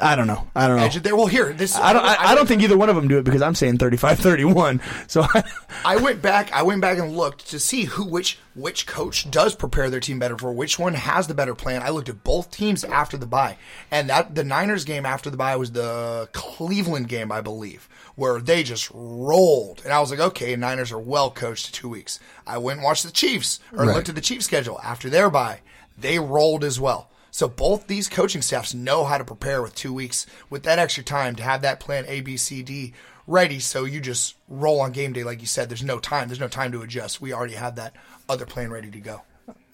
I 0.00 0.14
don't 0.14 0.28
know. 0.28 0.46
I 0.54 0.68
don't 0.68 0.76
know. 0.76 0.84
edge 0.84 0.94
there. 1.02 1.16
Well, 1.16 1.26
here 1.26 1.52
this. 1.52 1.74
I 1.76 1.92
don't. 1.92 2.04
I, 2.04 2.16
I 2.30 2.34
don't 2.36 2.46
think 2.46 2.62
either 2.62 2.78
one 2.78 2.88
of 2.88 2.94
them 2.94 3.08
do 3.08 3.18
it 3.18 3.24
because 3.24 3.42
I'm 3.42 3.56
saying 3.56 3.78
35-31. 3.78 4.80
So 5.10 5.22
I, 5.22 5.42
I 5.84 5.96
went 5.96 6.22
back. 6.22 6.52
I 6.52 6.62
went 6.62 6.80
back 6.80 6.98
and 6.98 7.16
looked 7.16 7.48
to 7.50 7.58
see 7.58 7.82
who 7.84 8.04
which 8.04 8.38
which 8.54 8.86
coach 8.86 9.28
does 9.30 9.56
prepare 9.56 9.90
their 9.90 9.98
team 9.98 10.18
better 10.20 10.38
for 10.38 10.52
which 10.52 10.78
one 10.78 10.94
has 10.94 11.26
the 11.26 11.34
better 11.34 11.54
plan. 11.54 11.82
I 11.82 11.88
looked 11.90 12.08
at 12.08 12.22
both 12.22 12.50
teams 12.52 12.84
after 12.84 13.16
the 13.16 13.26
bye, 13.26 13.56
and 13.90 14.08
that 14.08 14.36
the 14.36 14.44
Niners 14.44 14.84
game 14.84 15.04
after 15.04 15.30
the 15.30 15.36
bye 15.36 15.56
was 15.56 15.72
the 15.72 16.28
Cleveland 16.32 17.08
game, 17.08 17.32
I 17.32 17.40
believe, 17.40 17.88
where 18.14 18.40
they 18.40 18.62
just 18.62 18.88
rolled, 18.94 19.82
and 19.84 19.92
I 19.92 19.98
was 20.00 20.10
like, 20.12 20.20
okay, 20.20 20.54
Niners 20.54 20.92
are 20.92 20.98
well 21.00 21.30
coached 21.30 21.74
two 21.74 21.88
weeks. 21.88 22.20
I 22.46 22.58
went 22.58 22.78
and 22.78 22.84
watched 22.84 23.04
the 23.04 23.10
Chiefs 23.10 23.58
or 23.72 23.84
Right. 23.84 23.94
looked 23.96 24.08
at 24.08 24.14
the 24.14 24.20
Chiefs 24.20 24.44
schedule 24.46 24.80
after 24.82 25.10
their 25.10 25.28
bye. 25.28 25.60
They 25.96 26.18
rolled 26.20 26.62
as 26.62 26.78
well. 26.78 27.10
So 27.30 27.48
both 27.48 27.86
these 27.86 28.08
coaching 28.08 28.42
staffs 28.42 28.74
know 28.74 29.04
how 29.04 29.18
to 29.18 29.24
prepare 29.24 29.62
with 29.62 29.74
two 29.74 29.92
weeks 29.92 30.26
with 30.50 30.62
that 30.64 30.78
extra 30.78 31.04
time 31.04 31.36
to 31.36 31.42
have 31.42 31.62
that 31.62 31.80
plan 31.80 32.04
A, 32.08 32.20
B, 32.20 32.36
C, 32.36 32.62
D 32.62 32.94
ready. 33.26 33.58
So 33.60 33.84
you 33.84 34.00
just 34.00 34.34
roll 34.48 34.80
on 34.80 34.92
game 34.92 35.12
day, 35.12 35.24
like 35.24 35.40
you 35.40 35.46
said. 35.46 35.68
There's 35.68 35.82
no 35.84 35.98
time. 35.98 36.28
There's 36.28 36.40
no 36.40 36.48
time 36.48 36.72
to 36.72 36.82
adjust. 36.82 37.20
We 37.20 37.32
already 37.32 37.54
have 37.54 37.76
that 37.76 37.94
other 38.28 38.46
plan 38.46 38.70
ready 38.70 38.90
to 38.90 39.00
go. 39.00 39.22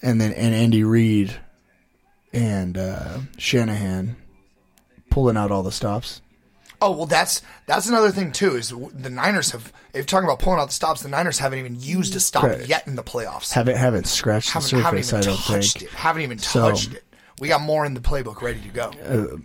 and 0.03 0.21
then 0.21 0.33
and 0.33 0.55
Andy 0.55 0.85
Reid 0.85 1.35
and 2.33 2.77
uh, 2.77 3.19
Shanahan 3.39 4.17
pulling 5.11 5.37
out 5.37 5.51
all 5.51 5.63
the 5.63 5.73
stops. 5.73 6.21
Oh 6.83 6.91
well, 6.91 7.07
that's 7.07 7.41
that's 7.67 7.89
another 7.89 8.11
thing 8.11 8.33
too. 8.33 8.57
Is 8.57 8.69
the 8.93 9.09
Niners 9.09 9.53
have 9.53 9.73
if 9.91 9.95
you're 9.95 10.05
talking 10.05 10.27
about 10.29 10.41
pulling 10.41 10.59
out 10.61 10.67
the 10.67 10.73
stops, 10.75 11.03
the 11.03 11.09
Niners 11.09 11.39
haven't 11.39 11.61
even 11.61 11.81
used 11.81 12.15
a 12.17 12.21
stop 12.21 12.43
Correct. 12.43 12.69
yet 12.69 12.87
in 12.87 12.97
the 12.97 13.03
playoffs. 13.03 13.53
Haven't 13.53 13.77
haven't 13.77 14.07
scratched 14.07 14.53
the 14.53 14.61
haven't, 14.61 14.81
haven't 14.83 15.03
surface. 15.05 15.27
even 15.27 15.33
I 15.33 15.37
don't 15.37 15.45
touched 15.45 15.79
think. 15.79 15.93
it. 15.93 15.97
Haven't 15.97 16.23
even 16.23 16.39
So- 16.39 16.71
touched 16.71 16.95
it. 16.95 17.04
We 17.41 17.49
got 17.49 17.61
more 17.61 17.85
in 17.85 17.95
the 17.95 18.01
playbook 18.01 18.43
ready 18.43 18.61
to 18.61 18.69
go. 18.69 19.41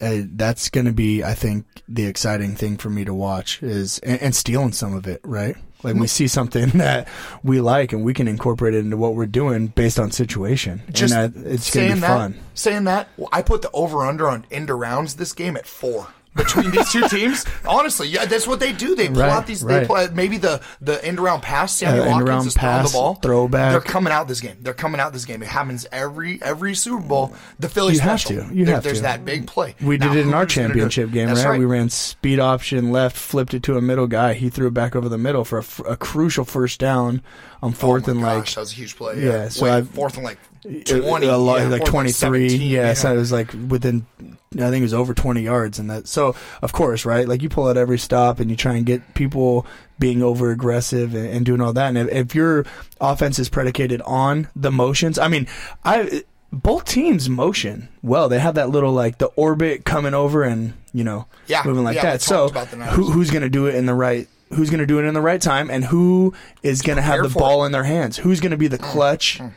uh, 0.00 0.22
that's 0.32 0.70
going 0.70 0.86
to 0.86 0.92
be, 0.92 1.22
I 1.24 1.34
think, 1.34 1.66
the 1.88 2.06
exciting 2.06 2.54
thing 2.56 2.76
for 2.76 2.90
me 2.90 3.04
to 3.04 3.14
watch 3.14 3.62
is 3.62 3.98
and, 4.00 4.20
and 4.20 4.34
stealing 4.34 4.72
some 4.72 4.94
of 4.94 5.06
it, 5.06 5.20
right? 5.24 5.56
Like 5.82 5.96
we 5.96 6.06
see 6.06 6.28
something 6.28 6.68
that 6.74 7.08
we 7.42 7.60
like 7.60 7.92
and 7.92 8.04
we 8.04 8.14
can 8.14 8.26
incorporate 8.26 8.74
it 8.74 8.78
into 8.78 8.96
what 8.96 9.14
we're 9.14 9.26
doing 9.26 9.66
based 9.68 9.98
on 9.98 10.10
situation, 10.10 10.82
Just 10.90 11.14
and 11.14 11.34
that, 11.34 11.52
it's 11.52 11.72
going 11.74 11.88
to 11.88 11.94
be 11.94 12.00
that, 12.00 12.08
fun. 12.08 12.40
Saying 12.54 12.84
that, 12.84 13.08
well, 13.16 13.28
I 13.32 13.42
put 13.42 13.62
the 13.62 13.70
over 13.72 14.04
under 14.04 14.28
on 14.28 14.46
end 14.50 14.70
rounds 14.70 15.16
this 15.16 15.32
game 15.32 15.56
at 15.56 15.66
four. 15.66 16.08
Between 16.34 16.70
these 16.72 16.90
two 16.90 17.06
teams, 17.08 17.44
honestly, 17.64 18.08
yeah, 18.08 18.24
that's 18.24 18.46
what 18.46 18.58
they 18.58 18.72
do. 18.72 18.96
They 18.96 19.06
pull 19.08 19.18
Right, 19.22 19.30
out 19.30 19.46
these. 19.46 19.60
They 19.64 19.78
right. 19.78 19.86
pull, 19.86 20.08
maybe 20.14 20.36
the 20.36 20.60
the 20.80 21.02
end 21.04 21.20
around 21.20 21.42
pass. 21.42 21.80
End 21.82 21.98
Watkins 21.98 22.28
around 22.28 22.46
is 22.48 22.54
pass, 22.54 22.90
the 22.90 22.98
ball. 22.98 23.14
throwback. 23.16 23.70
They're 23.72 23.80
coming 23.80 24.12
out 24.12 24.26
this 24.26 24.40
game. 24.40 24.56
They're 24.60 24.74
coming 24.74 25.00
out 25.00 25.12
this 25.12 25.24
game. 25.24 25.42
It 25.42 25.48
happens 25.48 25.86
every 25.92 26.42
every 26.42 26.74
Super 26.74 27.00
Bowl. 27.06 27.34
The 27.60 27.68
Philly 27.68 27.94
You 27.94 28.00
have 28.00 28.24
to. 28.24 28.48
You 28.52 28.64
There- 28.64 28.74
have 28.74 28.84
There's 28.84 28.96
to. 28.98 29.02
that 29.04 29.24
big 29.24 29.46
play. 29.46 29.76
We 29.80 29.96
Now, 29.96 30.08
did 30.12 30.18
it 30.18 30.26
in 30.26 30.34
our 30.34 30.44
who's 30.44 30.54
gonna 30.56 30.68
do 30.68 30.72
it? 30.72 30.90
championship 30.90 31.12
game, 31.12 31.28
That's 31.28 31.44
right? 31.44 31.58
We 31.58 31.66
ran 31.66 31.88
speed 31.90 32.40
option 32.40 32.90
left, 32.90 33.16
flipped 33.16 33.54
it 33.54 33.62
to 33.64 33.76
a 33.76 33.80
middle 33.80 34.06
guy. 34.08 34.34
He 34.34 34.50
threw 34.50 34.66
it 34.66 34.74
back 34.74 34.96
over 34.96 35.08
the 35.08 35.18
middle 35.18 35.44
for 35.44 35.62
a 35.86 35.96
crucial 35.96 36.44
first 36.44 36.80
down 36.80 37.22
on 37.62 37.70
Oh 37.70 37.74
fourth 37.74 38.06
my 38.08 38.12
and 38.12 38.20
gosh, 38.20 38.34
like 38.48 38.54
that 38.56 38.60
was 38.60 38.72
a 38.72 38.74
huge 38.74 38.96
play. 38.96 39.20
Yeah, 39.20 39.30
Yeah, 39.32 39.48
so 39.50 39.64
Wait, 39.64 39.86
fourth 39.86 40.16
and 40.16 40.24
like 40.24 40.38
a- 40.38 40.53
twenty, 40.84 41.26
a 41.26 41.36
lot- 41.36 41.60
yeah, 41.60 41.68
like 41.68 41.84
23 41.84 42.48
17, 42.48 42.70
yeah, 42.70 42.94
so 42.94 43.12
it 43.12 43.16
was 43.16 43.30
like 43.32 43.52
within 43.68 44.06
i 44.54 44.70
think 44.70 44.76
it 44.76 44.82
was 44.82 44.94
over 44.94 45.14
20 45.14 45.42
yards 45.42 45.78
and 45.78 45.90
that 45.90 46.06
so 46.08 46.34
of 46.62 46.72
course 46.72 47.04
right? 47.04 47.28
Like 47.28 47.42
you 47.42 47.48
pull 47.48 47.68
out 47.68 47.76
every 47.76 47.98
stop 47.98 48.40
and 48.40 48.48
you 48.50 48.56
try 48.56 48.74
and 48.74 48.86
get 48.86 49.14
people 49.14 49.66
being 49.98 50.22
over 50.22 50.50
aggressive 50.50 51.14
and, 51.14 51.26
and 51.26 51.44
doing 51.46 51.60
all 51.60 51.72
that 51.72 51.88
and 51.88 51.98
if, 51.98 52.08
if 52.08 52.34
your 52.34 52.64
offense 53.00 53.38
is 53.38 53.48
predicated 53.48 54.00
on 54.02 54.48
the 54.56 54.70
motions 54.70 55.18
i 55.18 55.28
mean 55.28 55.46
i 55.84 56.22
both 56.52 56.84
teams 56.84 57.28
motion 57.28 57.88
well. 58.02 58.28
They 58.28 58.38
have 58.38 58.54
that 58.54 58.70
little 58.70 58.92
like 58.92 59.18
the 59.18 59.26
orbit 59.26 59.84
coming 59.84 60.14
over 60.14 60.44
and 60.44 60.74
you 60.92 61.04
know 61.04 61.26
Yeah, 61.46 61.62
moving 61.64 61.84
like 61.84 61.96
yeah, 61.96 62.02
that. 62.02 62.22
so 62.22 62.48
talked 62.48 62.52
about 62.52 62.70
the 62.70 62.76
Niners. 62.76 62.94
who, 62.94 63.10
who's 63.10 63.30
going 63.30 63.42
to 63.42 63.48
do 63.50 63.66
it 63.66 63.74
in 63.74 63.86
the 63.86 63.94
right 63.94 64.28
who's 64.50 64.70
going 64.70 64.80
to 64.80 64.86
do 64.86 65.00
it 65.00 65.04
in 65.04 65.14
the 65.14 65.20
right 65.20 65.40
time 65.40 65.68
and 65.68 65.84
who 65.84 66.32
is 66.62 66.80
going 66.82 66.96
to 66.96 67.02
have 67.02 67.22
the 67.22 67.28
ball 67.28 67.64
in 67.64 67.72
their 67.72 67.82
hands? 67.84 68.16
Who's 68.18 68.40
going 68.40 68.52
to 68.52 68.56
be 68.56 68.68
the 68.68 68.78
mm, 68.78 68.84
clutch 68.84 69.40
mm. 69.40 69.52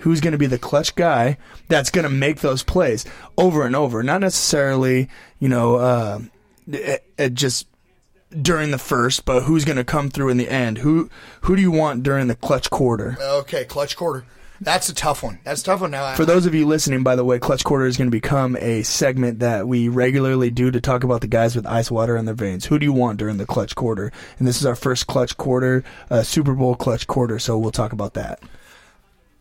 Who's 0.00 0.20
going 0.20 0.32
to 0.32 0.38
be 0.38 0.46
the 0.46 0.58
clutch 0.58 0.94
guy 0.94 1.38
that's 1.68 1.90
going 1.90 2.04
to 2.04 2.10
make 2.10 2.40
those 2.40 2.62
plays 2.62 3.04
over 3.38 3.64
and 3.64 3.74
over. 3.74 4.02
Not 4.02 4.20
necessarily, 4.20 5.08
you 5.38 5.48
know, 5.48 5.76
uh, 5.76 6.20
it, 6.68 7.04
it 7.18 7.34
just 7.34 7.66
during 8.30 8.70
the 8.70 8.78
first, 8.78 9.24
but 9.24 9.42
who's 9.42 9.64
going 9.64 9.76
to 9.76 9.84
come 9.84 10.10
through 10.10 10.28
in 10.28 10.36
the 10.36 10.48
end? 10.48 10.78
Who 10.78 11.10
who 11.42 11.56
do 11.56 11.62
you 11.62 11.70
want 11.70 12.02
during 12.02 12.28
the 12.28 12.36
clutch 12.36 12.70
quarter? 12.70 13.16
Okay, 13.20 13.64
clutch 13.64 13.96
quarter. 13.96 14.24
That's 14.62 14.90
a 14.90 14.94
tough 14.94 15.22
one. 15.22 15.38
That's 15.42 15.62
a 15.62 15.64
tough 15.64 15.80
one. 15.80 15.90
Now, 15.90 16.14
For 16.16 16.26
those 16.26 16.44
of 16.44 16.54
you 16.54 16.66
listening, 16.66 17.02
by 17.02 17.16
the 17.16 17.24
way, 17.24 17.38
Clutch 17.38 17.64
Quarter 17.64 17.86
is 17.86 17.96
going 17.96 18.08
to 18.08 18.14
become 18.14 18.56
a 18.56 18.82
segment 18.82 19.38
that 19.38 19.66
we 19.66 19.88
regularly 19.88 20.50
do 20.50 20.70
to 20.70 20.82
talk 20.82 21.02
about 21.02 21.22
the 21.22 21.28
guys 21.28 21.56
with 21.56 21.66
ice 21.66 21.90
water 21.90 22.14
in 22.14 22.26
their 22.26 22.34
veins. 22.34 22.66
Who 22.66 22.78
do 22.78 22.84
you 22.84 22.92
want 22.92 23.18
during 23.18 23.38
the 23.38 23.46
Clutch 23.46 23.74
Quarter? 23.74 24.12
And 24.38 24.46
this 24.46 24.58
is 24.58 24.66
our 24.66 24.76
first 24.76 25.06
Clutch 25.06 25.34
Quarter, 25.38 25.82
uh, 26.10 26.22
Super 26.22 26.54
Bowl 26.54 26.74
Clutch 26.74 27.06
Quarter, 27.06 27.38
so 27.38 27.56
we'll 27.56 27.70
talk 27.70 27.94
about 27.94 28.12
that. 28.14 28.42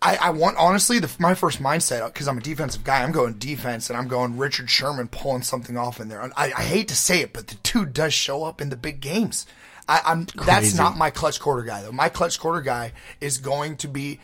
I, 0.02 0.16
I 0.16 0.30
want 0.30 0.58
honestly 0.58 1.00
the, 1.00 1.14
my 1.20 1.36
first 1.36 1.62
mindset 1.62 2.06
because 2.14 2.28
I'm 2.28 2.38
a 2.38 2.42
defensive 2.42 2.84
guy. 2.84 3.04
I'm 3.04 3.12
going 3.12 3.34
defense, 3.34 3.90
and 3.90 3.98
I'm 3.98 4.08
going 4.08 4.38
Richard 4.38 4.70
Sherman 4.70 5.10
pulling 5.10 5.42
something 5.42 5.78
off 5.78 6.00
in 6.00 6.08
there. 6.08 6.22
I, 6.22 6.32
I 6.38 6.64
hate 6.64 6.88
to 6.88 6.96
say 6.96 7.22
it, 7.22 7.34
but 7.34 7.48
the 7.48 7.56
dude 7.56 7.94
does 7.94 8.14
show 8.14 8.44
up 8.44 8.62
in 8.62 8.70
the 8.70 8.78
big 8.78 9.02
games. 9.02 9.46
I, 9.90 10.02
I'm 10.06 10.28
that's 10.46 10.76
not 10.76 10.98
my 10.98 11.10
clutch 11.10 11.40
quarter 11.40 11.64
guy 11.64 11.82
though. 11.82 11.92
My 11.92 12.10
clutch 12.10 12.40
quarter 12.40 12.62
guy 12.62 12.94
is 13.20 13.40
going 13.40 13.76
to 13.78 13.88
be. 13.88 14.20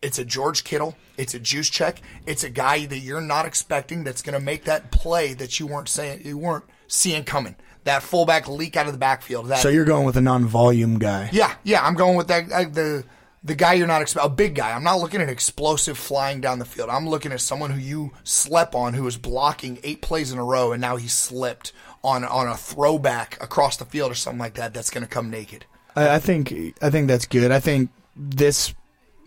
It's 0.00 0.18
a 0.18 0.24
George 0.24 0.64
Kittle. 0.64 0.96
It's 1.16 1.34
a 1.34 1.40
Juszczyk. 1.40 1.96
It's 2.26 2.44
a 2.44 2.50
guy 2.50 2.86
that 2.86 2.98
you're 2.98 3.20
not 3.20 3.46
expecting 3.46 4.04
that's 4.04 4.22
going 4.22 4.38
to 4.38 4.44
make 4.44 4.64
that 4.64 4.90
play 4.90 5.32
that 5.34 5.58
you 5.58 5.66
weren't 5.66 5.88
saying 5.88 6.22
you 6.24 6.38
weren't 6.38 6.64
seeing 6.86 7.24
coming. 7.24 7.56
That 7.84 8.02
fullback 8.02 8.48
leak 8.48 8.76
out 8.76 8.86
of 8.86 8.92
the 8.92 8.98
backfield. 8.98 9.48
That 9.48 9.58
So 9.58 9.68
you're 9.68 9.84
going 9.84 10.06
with 10.06 10.16
a 10.16 10.20
non-volume 10.20 10.98
guy. 10.98 11.28
yeah, 11.32 11.54
yeah, 11.64 11.84
I'm 11.84 11.94
going 11.94 12.16
with 12.16 12.28
that. 12.28 12.52
I, 12.52 12.64
the 12.64 13.04
the 13.44 13.54
guy 13.54 13.74
you're 13.74 13.86
not 13.86 14.00
expect 14.00 14.26
a 14.26 14.30
big 14.30 14.54
guy. 14.54 14.72
I'm 14.72 14.82
not 14.82 14.98
looking 15.00 15.20
at 15.20 15.28
explosive 15.28 15.98
flying 15.98 16.40
down 16.40 16.58
the 16.58 16.64
field. 16.64 16.88
I'm 16.88 17.06
looking 17.06 17.30
at 17.30 17.42
someone 17.42 17.70
who 17.70 17.78
you 17.78 18.12
slept 18.24 18.74
on, 18.74 18.94
who 18.94 19.04
was 19.04 19.18
blocking 19.18 19.78
eight 19.84 20.00
plays 20.00 20.32
in 20.32 20.38
a 20.38 20.44
row, 20.44 20.72
and 20.72 20.80
now 20.80 20.96
he 20.96 21.08
slipped 21.08 21.72
on 22.02 22.24
on 22.24 22.48
a 22.48 22.56
throwback 22.56 23.40
across 23.42 23.76
the 23.76 23.84
field 23.84 24.10
or 24.10 24.14
something 24.14 24.40
like 24.40 24.54
that. 24.54 24.72
That's 24.72 24.90
going 24.90 25.04
to 25.04 25.10
come 25.10 25.30
naked. 25.30 25.66
I, 25.94 26.16
I 26.16 26.18
think 26.18 26.52
I 26.80 26.88
think 26.88 27.06
that's 27.06 27.26
good. 27.26 27.52
I 27.52 27.60
think 27.60 27.90
this 28.16 28.74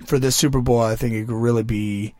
for 0.06 0.18
this 0.18 0.36
Super 0.36 0.62
Bowl, 0.62 0.82
I 0.82 0.96
think 0.96 1.14
it 1.14 1.28
could 1.28 1.36
really 1.36 1.64
be 1.64 2.16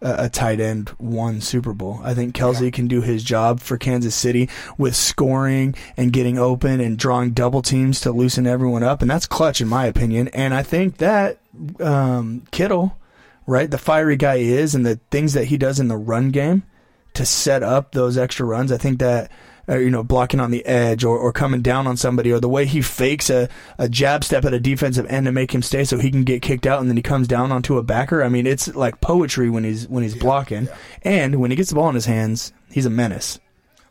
a, 0.00 0.24
a 0.24 0.28
tight 0.30 0.58
end 0.58 0.88
one 0.98 1.42
Super 1.42 1.74
Bowl. 1.74 2.00
I 2.02 2.14
think 2.14 2.34
Kelce 2.34 2.72
can 2.72 2.88
do 2.88 3.02
his 3.02 3.22
job 3.22 3.60
for 3.60 3.76
Kansas 3.76 4.14
City 4.14 4.48
with 4.78 4.96
scoring 4.96 5.74
and 5.98 6.12
getting 6.12 6.38
open 6.38 6.80
and 6.80 6.98
drawing 6.98 7.32
double 7.32 7.60
teams 7.60 8.00
to 8.00 8.12
loosen 8.12 8.46
everyone 8.46 8.82
up, 8.82 9.02
and 9.02 9.10
that's 9.10 9.26
clutch 9.26 9.60
in 9.60 9.68
my 9.68 9.84
opinion. 9.84 10.28
And 10.28 10.54
I 10.54 10.62
think 10.62 10.96
that 10.96 11.38
um, 11.80 12.44
Kittle, 12.50 12.98
right, 13.46 13.70
the 13.70 13.78
fiery 13.78 14.16
guy 14.16 14.38
he 14.38 14.52
is, 14.52 14.74
and 14.74 14.84
the 14.84 15.00
things 15.10 15.34
that 15.34 15.46
he 15.46 15.56
does 15.56 15.80
in 15.80 15.88
the 15.88 15.96
run 15.96 16.30
game 16.30 16.62
to 17.14 17.26
set 17.26 17.62
up 17.62 17.92
those 17.92 18.16
extra 18.16 18.46
runs. 18.46 18.72
I 18.72 18.78
think 18.78 18.98
that 19.00 19.30
uh, 19.68 19.76
you 19.76 19.90
know 19.90 20.02
blocking 20.02 20.40
on 20.40 20.50
the 20.50 20.64
edge 20.66 21.04
or, 21.04 21.16
or 21.18 21.32
coming 21.32 21.62
down 21.62 21.86
on 21.86 21.96
somebody 21.96 22.32
or 22.32 22.40
the 22.40 22.48
way 22.48 22.66
he 22.66 22.82
fakes 22.82 23.30
a, 23.30 23.48
a 23.78 23.88
jab 23.88 24.24
step 24.24 24.44
at 24.44 24.54
a 24.54 24.60
defensive 24.60 25.06
end 25.06 25.26
to 25.26 25.32
make 25.32 25.54
him 25.54 25.62
stay 25.62 25.84
so 25.84 25.98
he 25.98 26.10
can 26.10 26.24
get 26.24 26.42
kicked 26.42 26.66
out 26.66 26.80
and 26.80 26.88
then 26.88 26.96
he 26.96 27.02
comes 27.02 27.28
down 27.28 27.52
onto 27.52 27.78
a 27.78 27.82
backer. 27.82 28.22
I 28.22 28.28
mean, 28.28 28.46
it's 28.46 28.74
like 28.74 29.00
poetry 29.00 29.50
when 29.50 29.64
he's 29.64 29.88
when 29.88 30.02
he's 30.02 30.16
blocking, 30.16 30.68
and 31.02 31.40
when 31.40 31.50
he 31.50 31.56
gets 31.56 31.70
the 31.70 31.76
ball 31.76 31.88
in 31.88 31.94
his 31.94 32.06
hands, 32.06 32.52
he's 32.70 32.86
a 32.86 32.90
menace. 32.90 33.38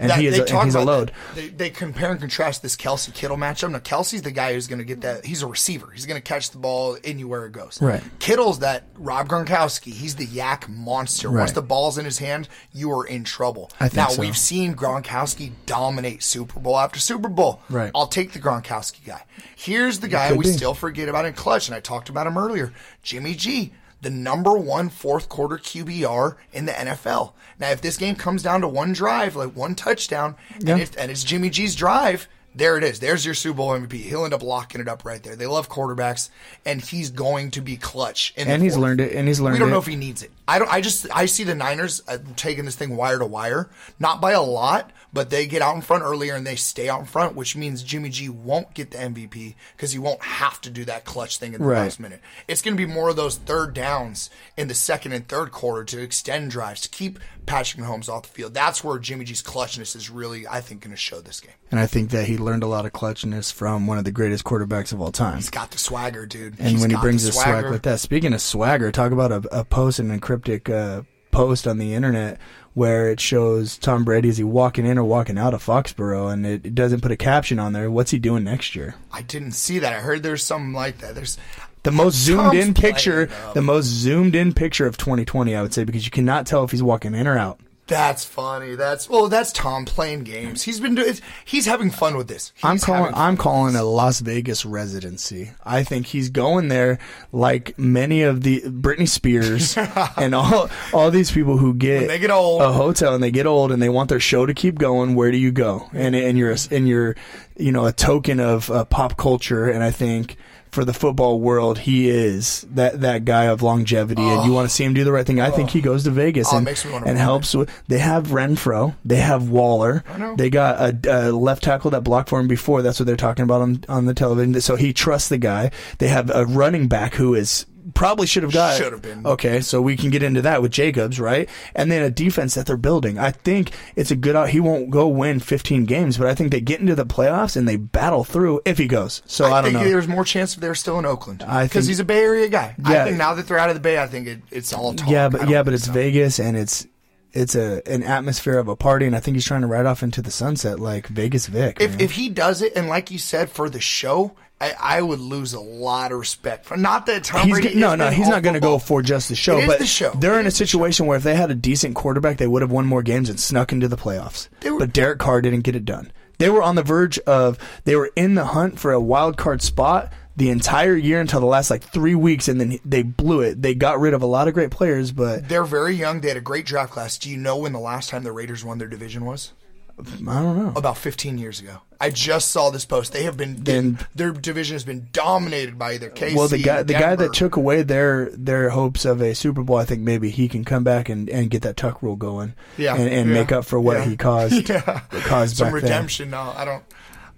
And 0.02 0.10
That- 0.10 0.20
he 0.20 0.26
is 0.26 0.36
they 0.36 0.42
a, 0.42 0.46
talk 0.46 0.64
and 0.64 0.68
he's 0.68 0.76
a 0.76 0.82
load. 0.82 1.12
They, 1.36 1.50
they 1.50 1.70
compare 1.70 2.10
and 2.12 2.20
contrast 2.20 2.64
this 2.64 2.76
Kelce 2.76 3.14
Kittle 3.14 3.38
matchup. 3.38 3.72
Now 3.72 3.78
Kelce's 3.78 4.24
the 4.24 4.32
guy 4.32 4.54
who's 4.54 4.66
going 4.66 4.80
to 4.80 4.86
get 4.86 5.02
that. 5.02 5.24
He's 5.26 5.44
a 5.44 5.48
receiver. 5.48 5.92
He's 5.92 6.08
going 6.08 6.20
to 6.20 6.28
catch 6.28 6.50
the 6.50 6.58
ball 6.58 6.98
anywhere 7.04 7.46
it 7.46 7.52
goes. 7.52 7.80
Right. 7.80 8.02
Kittle's 8.18 8.60
that 8.60 8.86
Rob 8.96 9.30
Gronkowski. 9.30 9.94
He's 9.94 10.16
the 10.16 10.26
YAC 10.26 10.68
monster. 10.68 11.30
Once 11.30 11.52
the 11.52 11.62
ball's 11.62 12.00
in 12.00 12.06
his 12.06 12.18
hand, 12.18 12.50
you 12.74 12.92
are 12.92 13.06
in 13.06 13.24
trouble. 13.24 13.72
I 13.80 13.90
think 13.90 13.96
now 13.96 14.08
so. 14.08 14.22
we've 14.22 14.38
seen 14.38 14.74
Gronkowski 14.76 15.52
dominate 15.68 16.24
Super 16.24 16.60
Bowl 16.60 16.78
after 16.80 17.00
Super 17.00 17.30
Bowl. 17.30 17.62
Right. 17.70 17.92
I'll 17.94 18.08
take 18.08 18.32
the 18.34 18.40
Gronkowski 18.40 19.06
guy. 19.06 19.24
Here's 19.56 20.00
the 20.00 20.08
guy 20.08 20.34
we 20.34 20.46
be. 20.46 20.52
still 20.52 20.74
forget 20.74 21.10
about 21.10 21.26
in 21.26 21.34
clutch, 21.34 21.68
and 21.68 21.76
I 21.76 21.80
talked 21.80 22.10
about 22.10 22.26
him 22.26 22.38
earlier. 22.38 22.74
Jimmy 23.04 23.36
G. 23.36 23.72
The 24.02 24.10
number 24.10 24.54
one 24.58 24.90
fourth 24.90 25.30
quarter 25.30 25.58
QBR 25.58 26.36
in 26.54 26.66
the 26.66 26.72
NFL. 26.72 27.34
Now, 27.60 27.70
if 27.70 27.82
this 27.82 27.98
game 27.98 28.16
comes 28.16 28.42
down 28.42 28.62
to 28.62 28.68
one 28.68 28.94
drive, 28.94 29.36
like 29.36 29.56
one 29.56 29.76
touchdown, 29.76 30.36
Yeah. 30.60 30.74
and, 30.74 30.82
if, 30.82 30.98
and 30.98 31.12
it's 31.12 31.24
Jimmy 31.24 31.50
G's 31.52 31.76
drive, 31.76 32.28
there 32.56 32.78
it 32.78 32.84
is. 32.84 33.00
There's 33.00 33.24
your 33.26 33.34
Super 33.36 33.58
Bowl 33.58 33.70
MVP. 33.70 33.94
He'll 34.02 34.26
end 34.26 34.34
up 34.34 34.42
locking 34.44 34.82
it 34.82 34.88
up 34.90 35.06
right 35.06 35.22
there. 35.24 35.36
They 35.36 35.46
love 35.46 35.70
quarterbacks, 35.70 36.30
and 36.66 36.82
he's 36.82 37.10
going 37.12 37.52
to 37.52 37.62
be 37.62 37.78
clutch. 37.78 38.34
And 38.36 38.62
he's 38.62 38.74
fourth. 38.74 38.82
learned 38.82 39.02
it. 39.02 39.14
And 39.16 39.28
he's 39.28 39.40
learned 39.40 39.54
We 39.54 39.60
don't 39.60 39.70
it. 39.70 39.72
know 39.72 39.78
if 39.78 39.86
he 39.86 39.96
needs 39.96 40.22
it. 40.24 40.32
I 40.52 40.60
don't. 40.60 40.72
I 40.72 40.82
just 40.82 41.08
I 41.14 41.26
see 41.28 41.44
the 41.44 41.56
Niners 41.56 42.02
uh, 42.08 42.18
taking 42.36 42.66
this 42.66 42.76
thing 42.76 42.96
wire 42.98 43.20
to 43.20 43.26
wire, 43.26 43.70
not 44.00 44.20
by 44.22 44.32
a 44.34 44.42
lot, 44.42 44.92
but 45.14 45.30
they 45.30 45.48
get 45.48 45.62
out 45.62 45.76
in 45.76 45.82
front 45.82 46.04
earlier 46.04 46.36
and 46.36 46.46
they 46.46 46.56
stay 46.56 46.90
out 46.90 47.00
in 47.00 47.06
front, 47.06 47.36
which 47.36 47.56
means 47.56 47.84
Jimmy 47.84 48.10
G 48.10 48.28
won't 48.30 48.74
get 48.74 48.92
the 48.92 48.98
MVP 48.98 49.56
because 49.76 49.92
he 49.92 50.00
won't 50.00 50.22
have 50.24 50.60
to 50.62 50.70
do 50.70 50.84
that 50.86 51.06
clutch 51.06 51.38
thing 51.38 51.54
in 51.54 51.62
the 51.62 51.68
Right. 51.68 51.84
last 51.84 52.00
minute. 52.00 52.22
It's 52.48 52.62
going 52.62 52.76
to 52.76 52.88
be 52.88 52.92
more 52.92 53.10
of 53.10 53.16
those 53.16 53.38
third 53.38 53.74
downs 53.74 54.30
in 54.58 54.68
the 54.68 54.74
second 54.74 55.14
and 55.14 55.28
third 55.28 55.52
quarter 55.52 55.84
to 55.86 56.02
extend 56.02 56.52
drives 56.52 56.82
to 56.82 56.90
keep 56.90 57.20
Patrick 57.46 57.84
Mahomes 57.84 58.08
off 58.08 58.24
the 58.24 58.30
field. 58.30 58.54
That's 58.54 58.84
where 58.84 59.00
Jimmy 59.00 59.26
G's 59.26 59.42
clutchness 59.42 59.96
is 59.96 60.10
really, 60.10 60.48
I 60.48 60.62
think, 60.62 60.82
going 60.82 60.92
to 60.92 60.98
show 60.98 61.22
this 61.22 61.40
game. 61.40 61.54
and 61.72 61.80
I 61.80 61.88
think 61.88 62.12
that 62.12 62.26
he 62.26 62.38
learned 62.38 62.64
a 62.64 62.68
lot 62.68 62.86
of 62.86 62.94
clutchness 62.94 63.52
from 63.52 63.88
one 63.88 63.98
of 63.98 64.04
the 64.04 64.12
greatest 64.12 64.44
quarterbacks 64.44 64.92
of 64.94 65.02
all 65.02 65.12
time. 65.12 65.38
He's 65.38 65.50
got 65.50 65.72
the 65.72 65.78
swagger, 65.78 66.26
dude. 66.26 66.60
And 66.60 66.70
He's 66.70 66.82
when 66.82 66.90
he 66.92 66.96
brings 66.98 67.24
the 67.24 67.30
his 67.32 67.40
swag 67.40 67.66
like 67.66 67.82
that, 67.84 68.00
speaking 68.00 68.34
of 68.34 68.42
swagger, 68.42 68.92
talk 68.92 69.12
about 69.12 69.32
a, 69.32 69.60
a 69.60 69.66
post, 69.66 70.00
an 70.00 70.12
cryptic 70.42 70.70
uh, 70.70 71.04
post 71.32 71.68
on 71.68 71.78
the 71.78 71.94
internet 71.94 72.40
where 72.74 73.10
it 73.10 73.20
shows 73.20 73.78
Tom 73.78 74.04
Brady 74.06 74.30
is 74.30 74.38
he 74.38 74.44
walking 74.44 74.86
in 74.86 74.98
or 74.98 75.04
walking 75.04 75.38
out 75.38 75.54
of 75.54 75.64
Foxborough, 75.64 76.32
and 76.32 76.46
it, 76.46 76.66
it 76.66 76.74
doesn't 76.74 77.02
put 77.02 77.12
a 77.12 77.18
caption 77.18 77.60
on 77.60 77.74
there. 77.74 77.92
What's 77.92 78.12
he 78.12 78.18
doing 78.20 78.46
next 78.46 78.76
year? 78.76 78.96
I 79.12 79.22
didn't 79.22 79.52
see 79.52 79.80
that. 79.80 79.92
I 79.92 80.00
heard 80.00 80.24
there's 80.24 80.44
something 80.44 80.72
like 80.72 81.00
that. 81.00 81.14
There's 81.14 81.38
The 81.84 81.92
most 81.92 82.16
zoomed 82.16 82.54
in 82.54 82.74
picture, 82.74 83.28
playing, 83.28 83.54
the 83.56 83.62
most 83.62 83.86
zoomed 83.88 84.36
in 84.36 84.54
picture 84.54 84.88
of 84.88 84.98
2020, 84.98 85.54
I 85.54 85.62
would 85.62 85.74
say, 85.74 85.84
because 85.84 86.06
you 86.06 86.12
cannot 86.12 86.46
tell 86.46 86.64
if 86.64 86.72
he's 86.72 86.84
walking 86.84 87.14
in 87.14 87.28
or 87.28 87.38
out. 87.38 87.60
That's 87.88 88.24
funny. 88.24 88.76
That's 88.76 89.10
well. 89.10 89.28
That's 89.28 89.52
Tom 89.52 89.84
playing 89.84 90.24
games. 90.24 90.64
He's 90.64 90.80
been 90.80 90.96
doing. 90.96 91.16
He's 91.44 91.66
having 91.66 91.92
fun 91.92 92.16
with 92.16 92.30
this. 92.30 92.54
He's 92.56 92.64
I'm 92.64 92.78
calling. 92.80 93.14
I'm 93.14 93.36
calling 93.36 93.76
a 93.76 93.84
Las 93.84 94.22
Vegas 94.22 94.66
residency. 94.66 95.52
I 95.66 95.84
think 95.84 96.06
he's 96.06 96.30
going 96.30 96.70
there 96.70 97.00
like 97.34 97.78
many 97.78 98.22
of 98.22 98.44
the 98.44 98.62
Britney 98.62 99.10
Spears 99.10 99.76
and 100.18 100.34
all 100.34 100.70
all 100.94 101.12
these 101.12 101.32
people 101.32 101.58
who 101.58 101.74
get 101.74 102.00
When 102.00 102.08
they 102.08 102.20
get 102.20 102.32
old. 102.32 102.62
a 102.62 102.72
hotel 102.72 103.14
and 103.14 103.22
they 103.22 103.32
get 103.32 103.46
old 103.46 103.74
and 103.74 103.82
they 103.82 103.90
want 103.90 104.08
their 104.10 104.22
show 104.22 104.46
to 104.46 104.54
keep 104.54 104.80
going. 104.80 105.14
Where 105.16 105.32
do 105.32 105.38
you 105.38 105.52
go? 105.52 105.90
And 105.92 106.16
and 106.16 106.38
you're 106.38 106.52
a, 106.52 106.58
and 106.72 106.88
you're 106.88 107.18
you 107.58 107.74
know 107.74 107.86
a 107.88 107.92
token 107.92 108.40
of 108.40 108.72
uh, 108.72 108.86
pop 108.86 109.18
culture. 109.18 109.70
And 109.70 109.84
I 109.84 109.92
think. 109.92 110.38
For 110.72 110.86
the 110.86 110.94
football 110.94 111.42
world, 111.42 111.80
he 111.80 112.10
is 112.10 112.66
that, 112.72 113.02
that 113.02 113.26
guy 113.26 113.46
of 113.46 113.62
longevity, 113.62 114.22
and 114.22 114.46
you 114.46 114.52
oh. 114.52 114.56
want 114.56 114.70
to 114.70 114.74
see 114.74 114.86
him 114.86 114.94
do 114.94 115.04
the 115.04 115.12
right 115.12 115.26
thing. 115.26 115.42
I 115.42 115.52
think 115.52 115.70
he 115.70 115.80
oh. 115.80 115.84
goes 115.84 116.06
to 116.06 116.12
Vegas 116.12 116.48
Oh, 116.52 116.58
and, 116.58 116.66
makes 116.66 116.86
me 116.86 116.94
wanna 116.94 117.08
and 117.08 117.18
helps 117.18 117.54
with. 117.54 117.70
They 117.90 118.00
have 118.00 118.28
Renfro, 118.28 118.96
they 119.04 119.18
have 119.18 119.50
Waller, 119.50 120.04
know. 120.18 120.36
they 120.38 120.50
got 120.50 121.06
a, 121.06 121.28
a 121.28 121.32
left 121.32 121.64
tackle 121.64 121.92
that 121.92 122.02
blocked 122.02 122.30
for 122.30 122.40
him 122.40 122.48
before. 122.48 122.82
That's 122.82 123.00
what 123.00 123.06
they're 123.06 123.18
talking 123.18 123.44
about 123.44 123.62
on, 123.62 123.84
on 123.90 124.06
the 124.06 124.14
television. 124.14 124.62
So 124.62 124.78
he 124.78 124.94
trusts 124.94 125.28
the 125.28 125.38
guy. 125.38 125.72
They 125.98 126.08
have 126.08 126.32
a 126.34 126.46
running 126.46 126.88
back 126.88 127.16
who 127.16 127.36
is 127.36 127.66
probably 127.94 128.28
should 128.28 128.44
have 128.44 128.52
got 128.54 128.78
Should 128.78 128.94
have 128.94 129.02
been. 129.02 129.26
okay. 129.26 129.62
So 129.62 129.82
we 129.82 129.98
can 129.98 130.10
get 130.10 130.24
into 130.24 130.42
that 130.42 130.62
with 130.62 130.72
Jacobs, 130.72 131.20
right? 131.20 131.50
And 131.76 131.92
then 131.92 132.02
a 132.02 132.10
defense 132.10 132.56
that 132.56 132.66
they're 132.66 132.78
building. 132.78 133.18
I 133.18 133.32
think 133.32 133.72
it's 133.96 134.12
a 134.12 134.16
good. 134.16 134.36
out 134.36 134.50
He 134.50 134.60
won't 134.60 134.90
go 134.90 135.08
win 135.08 135.40
15 135.40 135.86
games, 135.86 136.18
but 136.18 136.28
I 136.28 136.36
think 136.36 136.52
they 136.52 136.62
get 136.62 136.80
into 136.80 136.96
the 136.96 137.06
playoffs 137.06 137.56
and 137.56 137.68
they 137.68 137.76
battle 137.76 138.24
through 138.24 138.62
if 138.66 138.78
he 138.78 138.88
goes. 138.88 139.22
So 139.26 139.46
I, 139.46 139.48
I, 139.48 139.62
don't 139.62 139.72
think 139.72 139.84
know. 139.84 139.90
there's 139.90 140.08
more 140.08 140.24
chance 140.24 140.56
if 140.56 140.62
they're 140.62 140.76
still 140.76 141.00
in 141.00 141.06
Oakland 141.06 141.44
I 141.44 141.66
because 141.66 141.88
he's 141.88 142.00
a 142.00 142.06
Bay 142.06 142.24
Area 142.24 142.50
guy. 142.50 142.76
Yeah. 142.78 143.02
I 143.02 143.06
think 143.06 143.18
now 143.18 143.34
that 143.34 143.48
they're 143.48 143.60
out 143.60 143.70
of 143.70 143.76
the 143.76 143.82
Bay, 143.82 144.02
I 144.02 144.08
think 144.08 144.28
it, 144.28 144.42
it's 144.52 144.74
all 144.74 144.94
talk. 144.94 145.10
Yeah, 145.10 145.30
but 145.30 145.50
yeah, 145.50 145.64
but 145.64 145.74
it's 145.74 145.86
so. 145.86 145.92
Vegas 145.92 146.40
and 146.40 146.58
it's. 146.58 146.88
It's 147.34 147.56
a 147.56 147.82
an 147.90 148.04
atmosphere 148.04 148.58
of 148.58 148.68
a 148.68 148.76
party, 148.76 149.06
and 149.06 149.16
I 149.16 149.22
think 149.22 149.36
he's 149.36 149.46
trying 149.46 149.62
to 149.62 149.68
ride 149.68 149.86
off 149.86 150.04
into 150.04 150.22
the 150.22 150.32
sunset 150.32 150.82
like 150.82 151.08
Vegas 151.08 151.48
Vic. 151.48 151.78
If 151.80 151.92
man. 151.92 152.02
if 152.02 152.12
he 152.12 152.28
does 152.28 152.62
it, 152.62 152.74
and 152.76 152.90
like 152.90 153.10
you 153.10 153.20
said, 153.20 153.50
for 153.50 153.70
the 153.70 153.80
show, 153.80 154.36
I, 154.62 154.76
I 154.80 155.02
would 155.02 155.20
lose 155.20 155.54
a 155.54 155.60
lot 155.60 156.12
of 156.12 156.20
respect. 156.20 156.66
For 156.66 156.78
not 156.78 157.08
that 157.08 157.24
Tom 157.24 157.48
He's 157.48 157.60
Brady. 157.60 157.80
no, 157.80 157.96
no, 157.96 158.10
he's 158.12 158.28
not 158.30 158.44
going 158.44 158.54
to 158.54 158.60
go 158.60 158.78
for 158.78 159.02
just 159.02 159.28
the 159.28 159.36
show. 159.36 159.66
But 159.66 159.80
the 159.80 159.86
show. 159.88 160.12
they're 160.12 160.38
It 160.38 160.42
in 160.42 160.46
a 160.48 160.52
situation 160.52 161.08
where 161.08 161.18
if 161.18 161.24
they 161.24 161.36
had 161.36 161.50
a 161.50 161.56
decent 161.56 161.96
quarterback, 161.96 162.38
they 162.38 162.48
would 162.48 162.62
have 162.62 162.72
won 162.72 162.86
more 162.86 163.02
games 163.02 163.30
and 163.30 163.40
snuck 163.40 163.72
into 163.72 163.88
the 163.88 163.98
playoffs. 163.98 164.48
Were- 164.64 164.78
but 164.80 164.94
Derek 164.94 165.20
Carr 165.20 165.42
didn't 165.42 165.62
get 165.62 165.76
it 165.76 165.84
done. 165.84 166.12
They 166.38 166.50
were 166.50 166.62
on 166.64 166.76
the 166.76 166.84
verge 166.84 167.20
of 167.20 167.58
they 167.84 167.96
were 167.96 168.12
in 168.16 168.36
the 168.36 168.46
hunt 168.46 168.80
for 168.80 168.92
a 168.92 169.00
wild 169.02 169.38
card 169.38 169.62
spot 169.62 170.12
the 170.36 170.50
entire 170.50 170.96
year 170.96 171.20
until 171.20 171.40
the 171.40 171.46
last 171.46 171.70
like 171.70 171.84
three 171.84 172.16
weeks, 172.16 172.48
and 172.48 172.60
then 172.60 172.80
they 172.86 173.04
blew 173.04 173.42
it. 173.42 173.62
They 173.62 173.76
got 173.76 174.00
rid 174.00 174.14
of 174.14 174.22
a 174.22 174.26
lot 174.26 174.48
of 174.48 174.54
great 174.54 174.72
players, 174.72 175.12
but 175.12 175.48
They're 175.50 175.64
very 175.64 175.94
young. 175.96 176.22
They 176.22 176.30
had 176.30 176.38
a 176.38 176.42
great 176.42 176.66
draft 176.66 176.94
class. 176.94 177.18
Do 177.18 177.30
you 177.30 177.38
know 177.38 177.58
when 177.58 177.74
the 177.74 177.80
last 177.80 178.10
time 178.10 178.24
the 178.24 178.32
Raiders 178.32 178.64
won 178.66 178.78
their 178.78 178.88
division 178.88 179.26
was? 179.26 179.54
I 180.00 180.04
don't 180.42 180.58
know. 180.58 180.74
About 180.76 180.98
15 180.98 181.38
years 181.38 181.60
ago. 181.60 181.78
I 182.00 182.10
just 182.10 182.50
saw 182.52 182.72
this 182.72 182.86
post. 182.86 183.14
They 183.14 183.24
have 183.24 183.38
been 183.38 183.64
Then- 183.64 184.00
their 184.16 184.32
division 184.32 184.74
has 184.76 184.84
been 184.84 185.08
dominated 185.14 185.78
by 185.78 185.94
either 185.94 186.10
KC. 186.10 186.36
Well, 186.36 186.48
the 186.48 186.62
guy, 186.62 186.82
the 186.84 186.94
guy 186.94 187.16
that 187.16 187.34
took 187.34 187.56
away 187.58 187.84
their 187.84 188.30
their 188.32 188.70
hopes 188.72 189.06
of 189.06 189.22
a 189.22 189.36
Super 189.36 189.62
Bowl, 189.62 189.78
I 189.78 189.86
think 189.86 190.02
maybe 190.02 190.32
he 190.32 190.48
can 190.48 190.66
come 190.66 190.84
back 190.84 191.10
and, 191.10 191.30
and 191.30 191.50
get 191.52 191.62
that 191.62 191.78
tuck 191.78 192.02
rule 192.02 192.16
going, 192.16 192.54
Yeah, 192.78 192.96
and, 192.96 193.08
and 193.08 193.30
yeah, 193.30 193.34
make 193.36 193.52
up 193.52 193.66
for 193.66 193.80
what 193.80 193.98
yeah. 193.98 194.06
he 194.06 194.18
caused, 194.18 194.68
Yeah. 194.70 195.02
caused 195.26 195.58
some 195.58 195.68
back 195.68 195.74
then. 195.76 195.84
redemption. 195.84 196.30
No, 196.32 196.54
I 196.56 196.66
don't. 196.66 196.84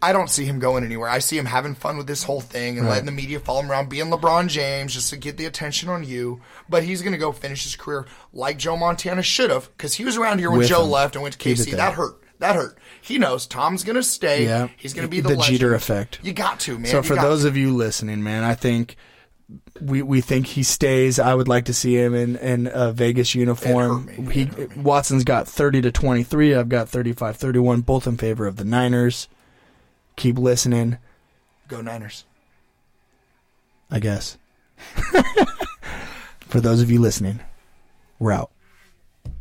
I 0.01 0.11
don't 0.11 0.29
see 0.29 0.43
him 0.43 0.59
going 0.59 0.83
anywhere. 0.83 1.07
I 1.07 1.19
see 1.19 1.37
him 1.37 1.45
having 1.45 1.75
fun 1.75 1.95
with 1.97 2.07
this 2.07 2.23
whole 2.23 2.41
thing 2.41 2.77
and 2.77 2.89
letting 2.89 3.05
the 3.05 3.13
media 3.13 3.39
follow 3.39 3.61
him 3.61 3.71
around, 3.71 3.87
being 3.87 4.07
LeBron 4.07 4.49
James 4.49 4.93
just 4.93 5.09
to 5.11 5.15
get 5.17 5.37
the 5.37 5.45
attention 5.45 5.87
on 5.87 6.03
you. 6.03 6.41
But 6.67 6.83
he's 6.83 7.01
going 7.01 7.13
to 7.13 7.17
go 7.17 7.31
finish 7.31 7.63
his 7.63 7.77
career 7.77 8.05
like 8.33 8.57
Joe 8.57 8.75
Montana 8.75 9.21
should 9.23 9.49
have 9.49 9.69
because 9.77 9.93
he 9.93 10.03
was 10.03 10.17
around 10.17 10.39
here 10.39 10.49
when 10.49 10.59
With 10.59 10.67
Joe 10.67 10.83
him. 10.83 10.89
left 10.91 11.15
and 11.15 11.23
went 11.23 11.39
to 11.39 11.49
KC. 11.49 11.67
there. 11.67 11.77
That 11.77 11.93
hurt. 11.93 12.21
That 12.43 12.57
hurt. 12.57 12.77
He 13.01 13.19
knows 13.19 13.47
Tom's 13.47 13.85
going 13.85 13.95
to 13.95 14.03
stay. 14.03 14.43
Yeah. 14.43 14.67
He's 14.75 14.93
going 14.93 15.07
to 15.07 15.09
be 15.09 15.21
the, 15.21 15.29
The 15.29 15.35
legend. 15.37 15.59
Jeter 15.59 15.73
effect. 15.75 16.19
You 16.23 16.33
got 16.33 16.59
to 16.61 16.77
man. 16.77 16.91
So 16.91 16.97
You 16.97 17.03
for 17.03 17.15
those 17.15 17.43
to. 17.43 17.47
of 17.47 17.55
you 17.55 17.73
listening, 17.73 18.21
man, 18.21 18.43
I 18.43 18.53
think 18.53 18.97
we 19.79 20.01
we 20.01 20.19
think 20.19 20.47
he 20.47 20.61
stays. 20.61 21.19
I 21.19 21.35
would 21.35 21.47
like 21.47 21.63
to 21.65 21.73
see 21.73 21.95
him 21.95 22.13
in 22.13 22.35
in 22.35 22.69
a 22.73 22.91
Vegas 22.91 23.33
uniform. 23.33 24.09
It 24.09 24.15
hurt 24.15 24.25
me. 24.25 24.33
He 24.33 24.49
Watson's 24.77 25.23
got 25.23 25.47
30 25.47 25.83
to 25.83 25.91
23. 25.93 26.53
I've 26.53 26.67
got 26.67 26.87
35-31 26.87 27.85
both 27.85 28.07
in 28.07 28.17
favor 28.17 28.45
of 28.45 28.57
the 28.57 28.65
Niners. 28.65 29.29
Keep 30.17 30.37
listening, 30.37 30.97
go 31.69 31.79
Niners. 31.79 32.25
I 33.89 34.01
guess. 34.01 34.37
for 36.41 36.59
those 36.59 36.81
of 36.81 36.91
you 36.91 36.99
listening, 36.99 37.39
we're 38.19 38.33
out. 38.33 38.51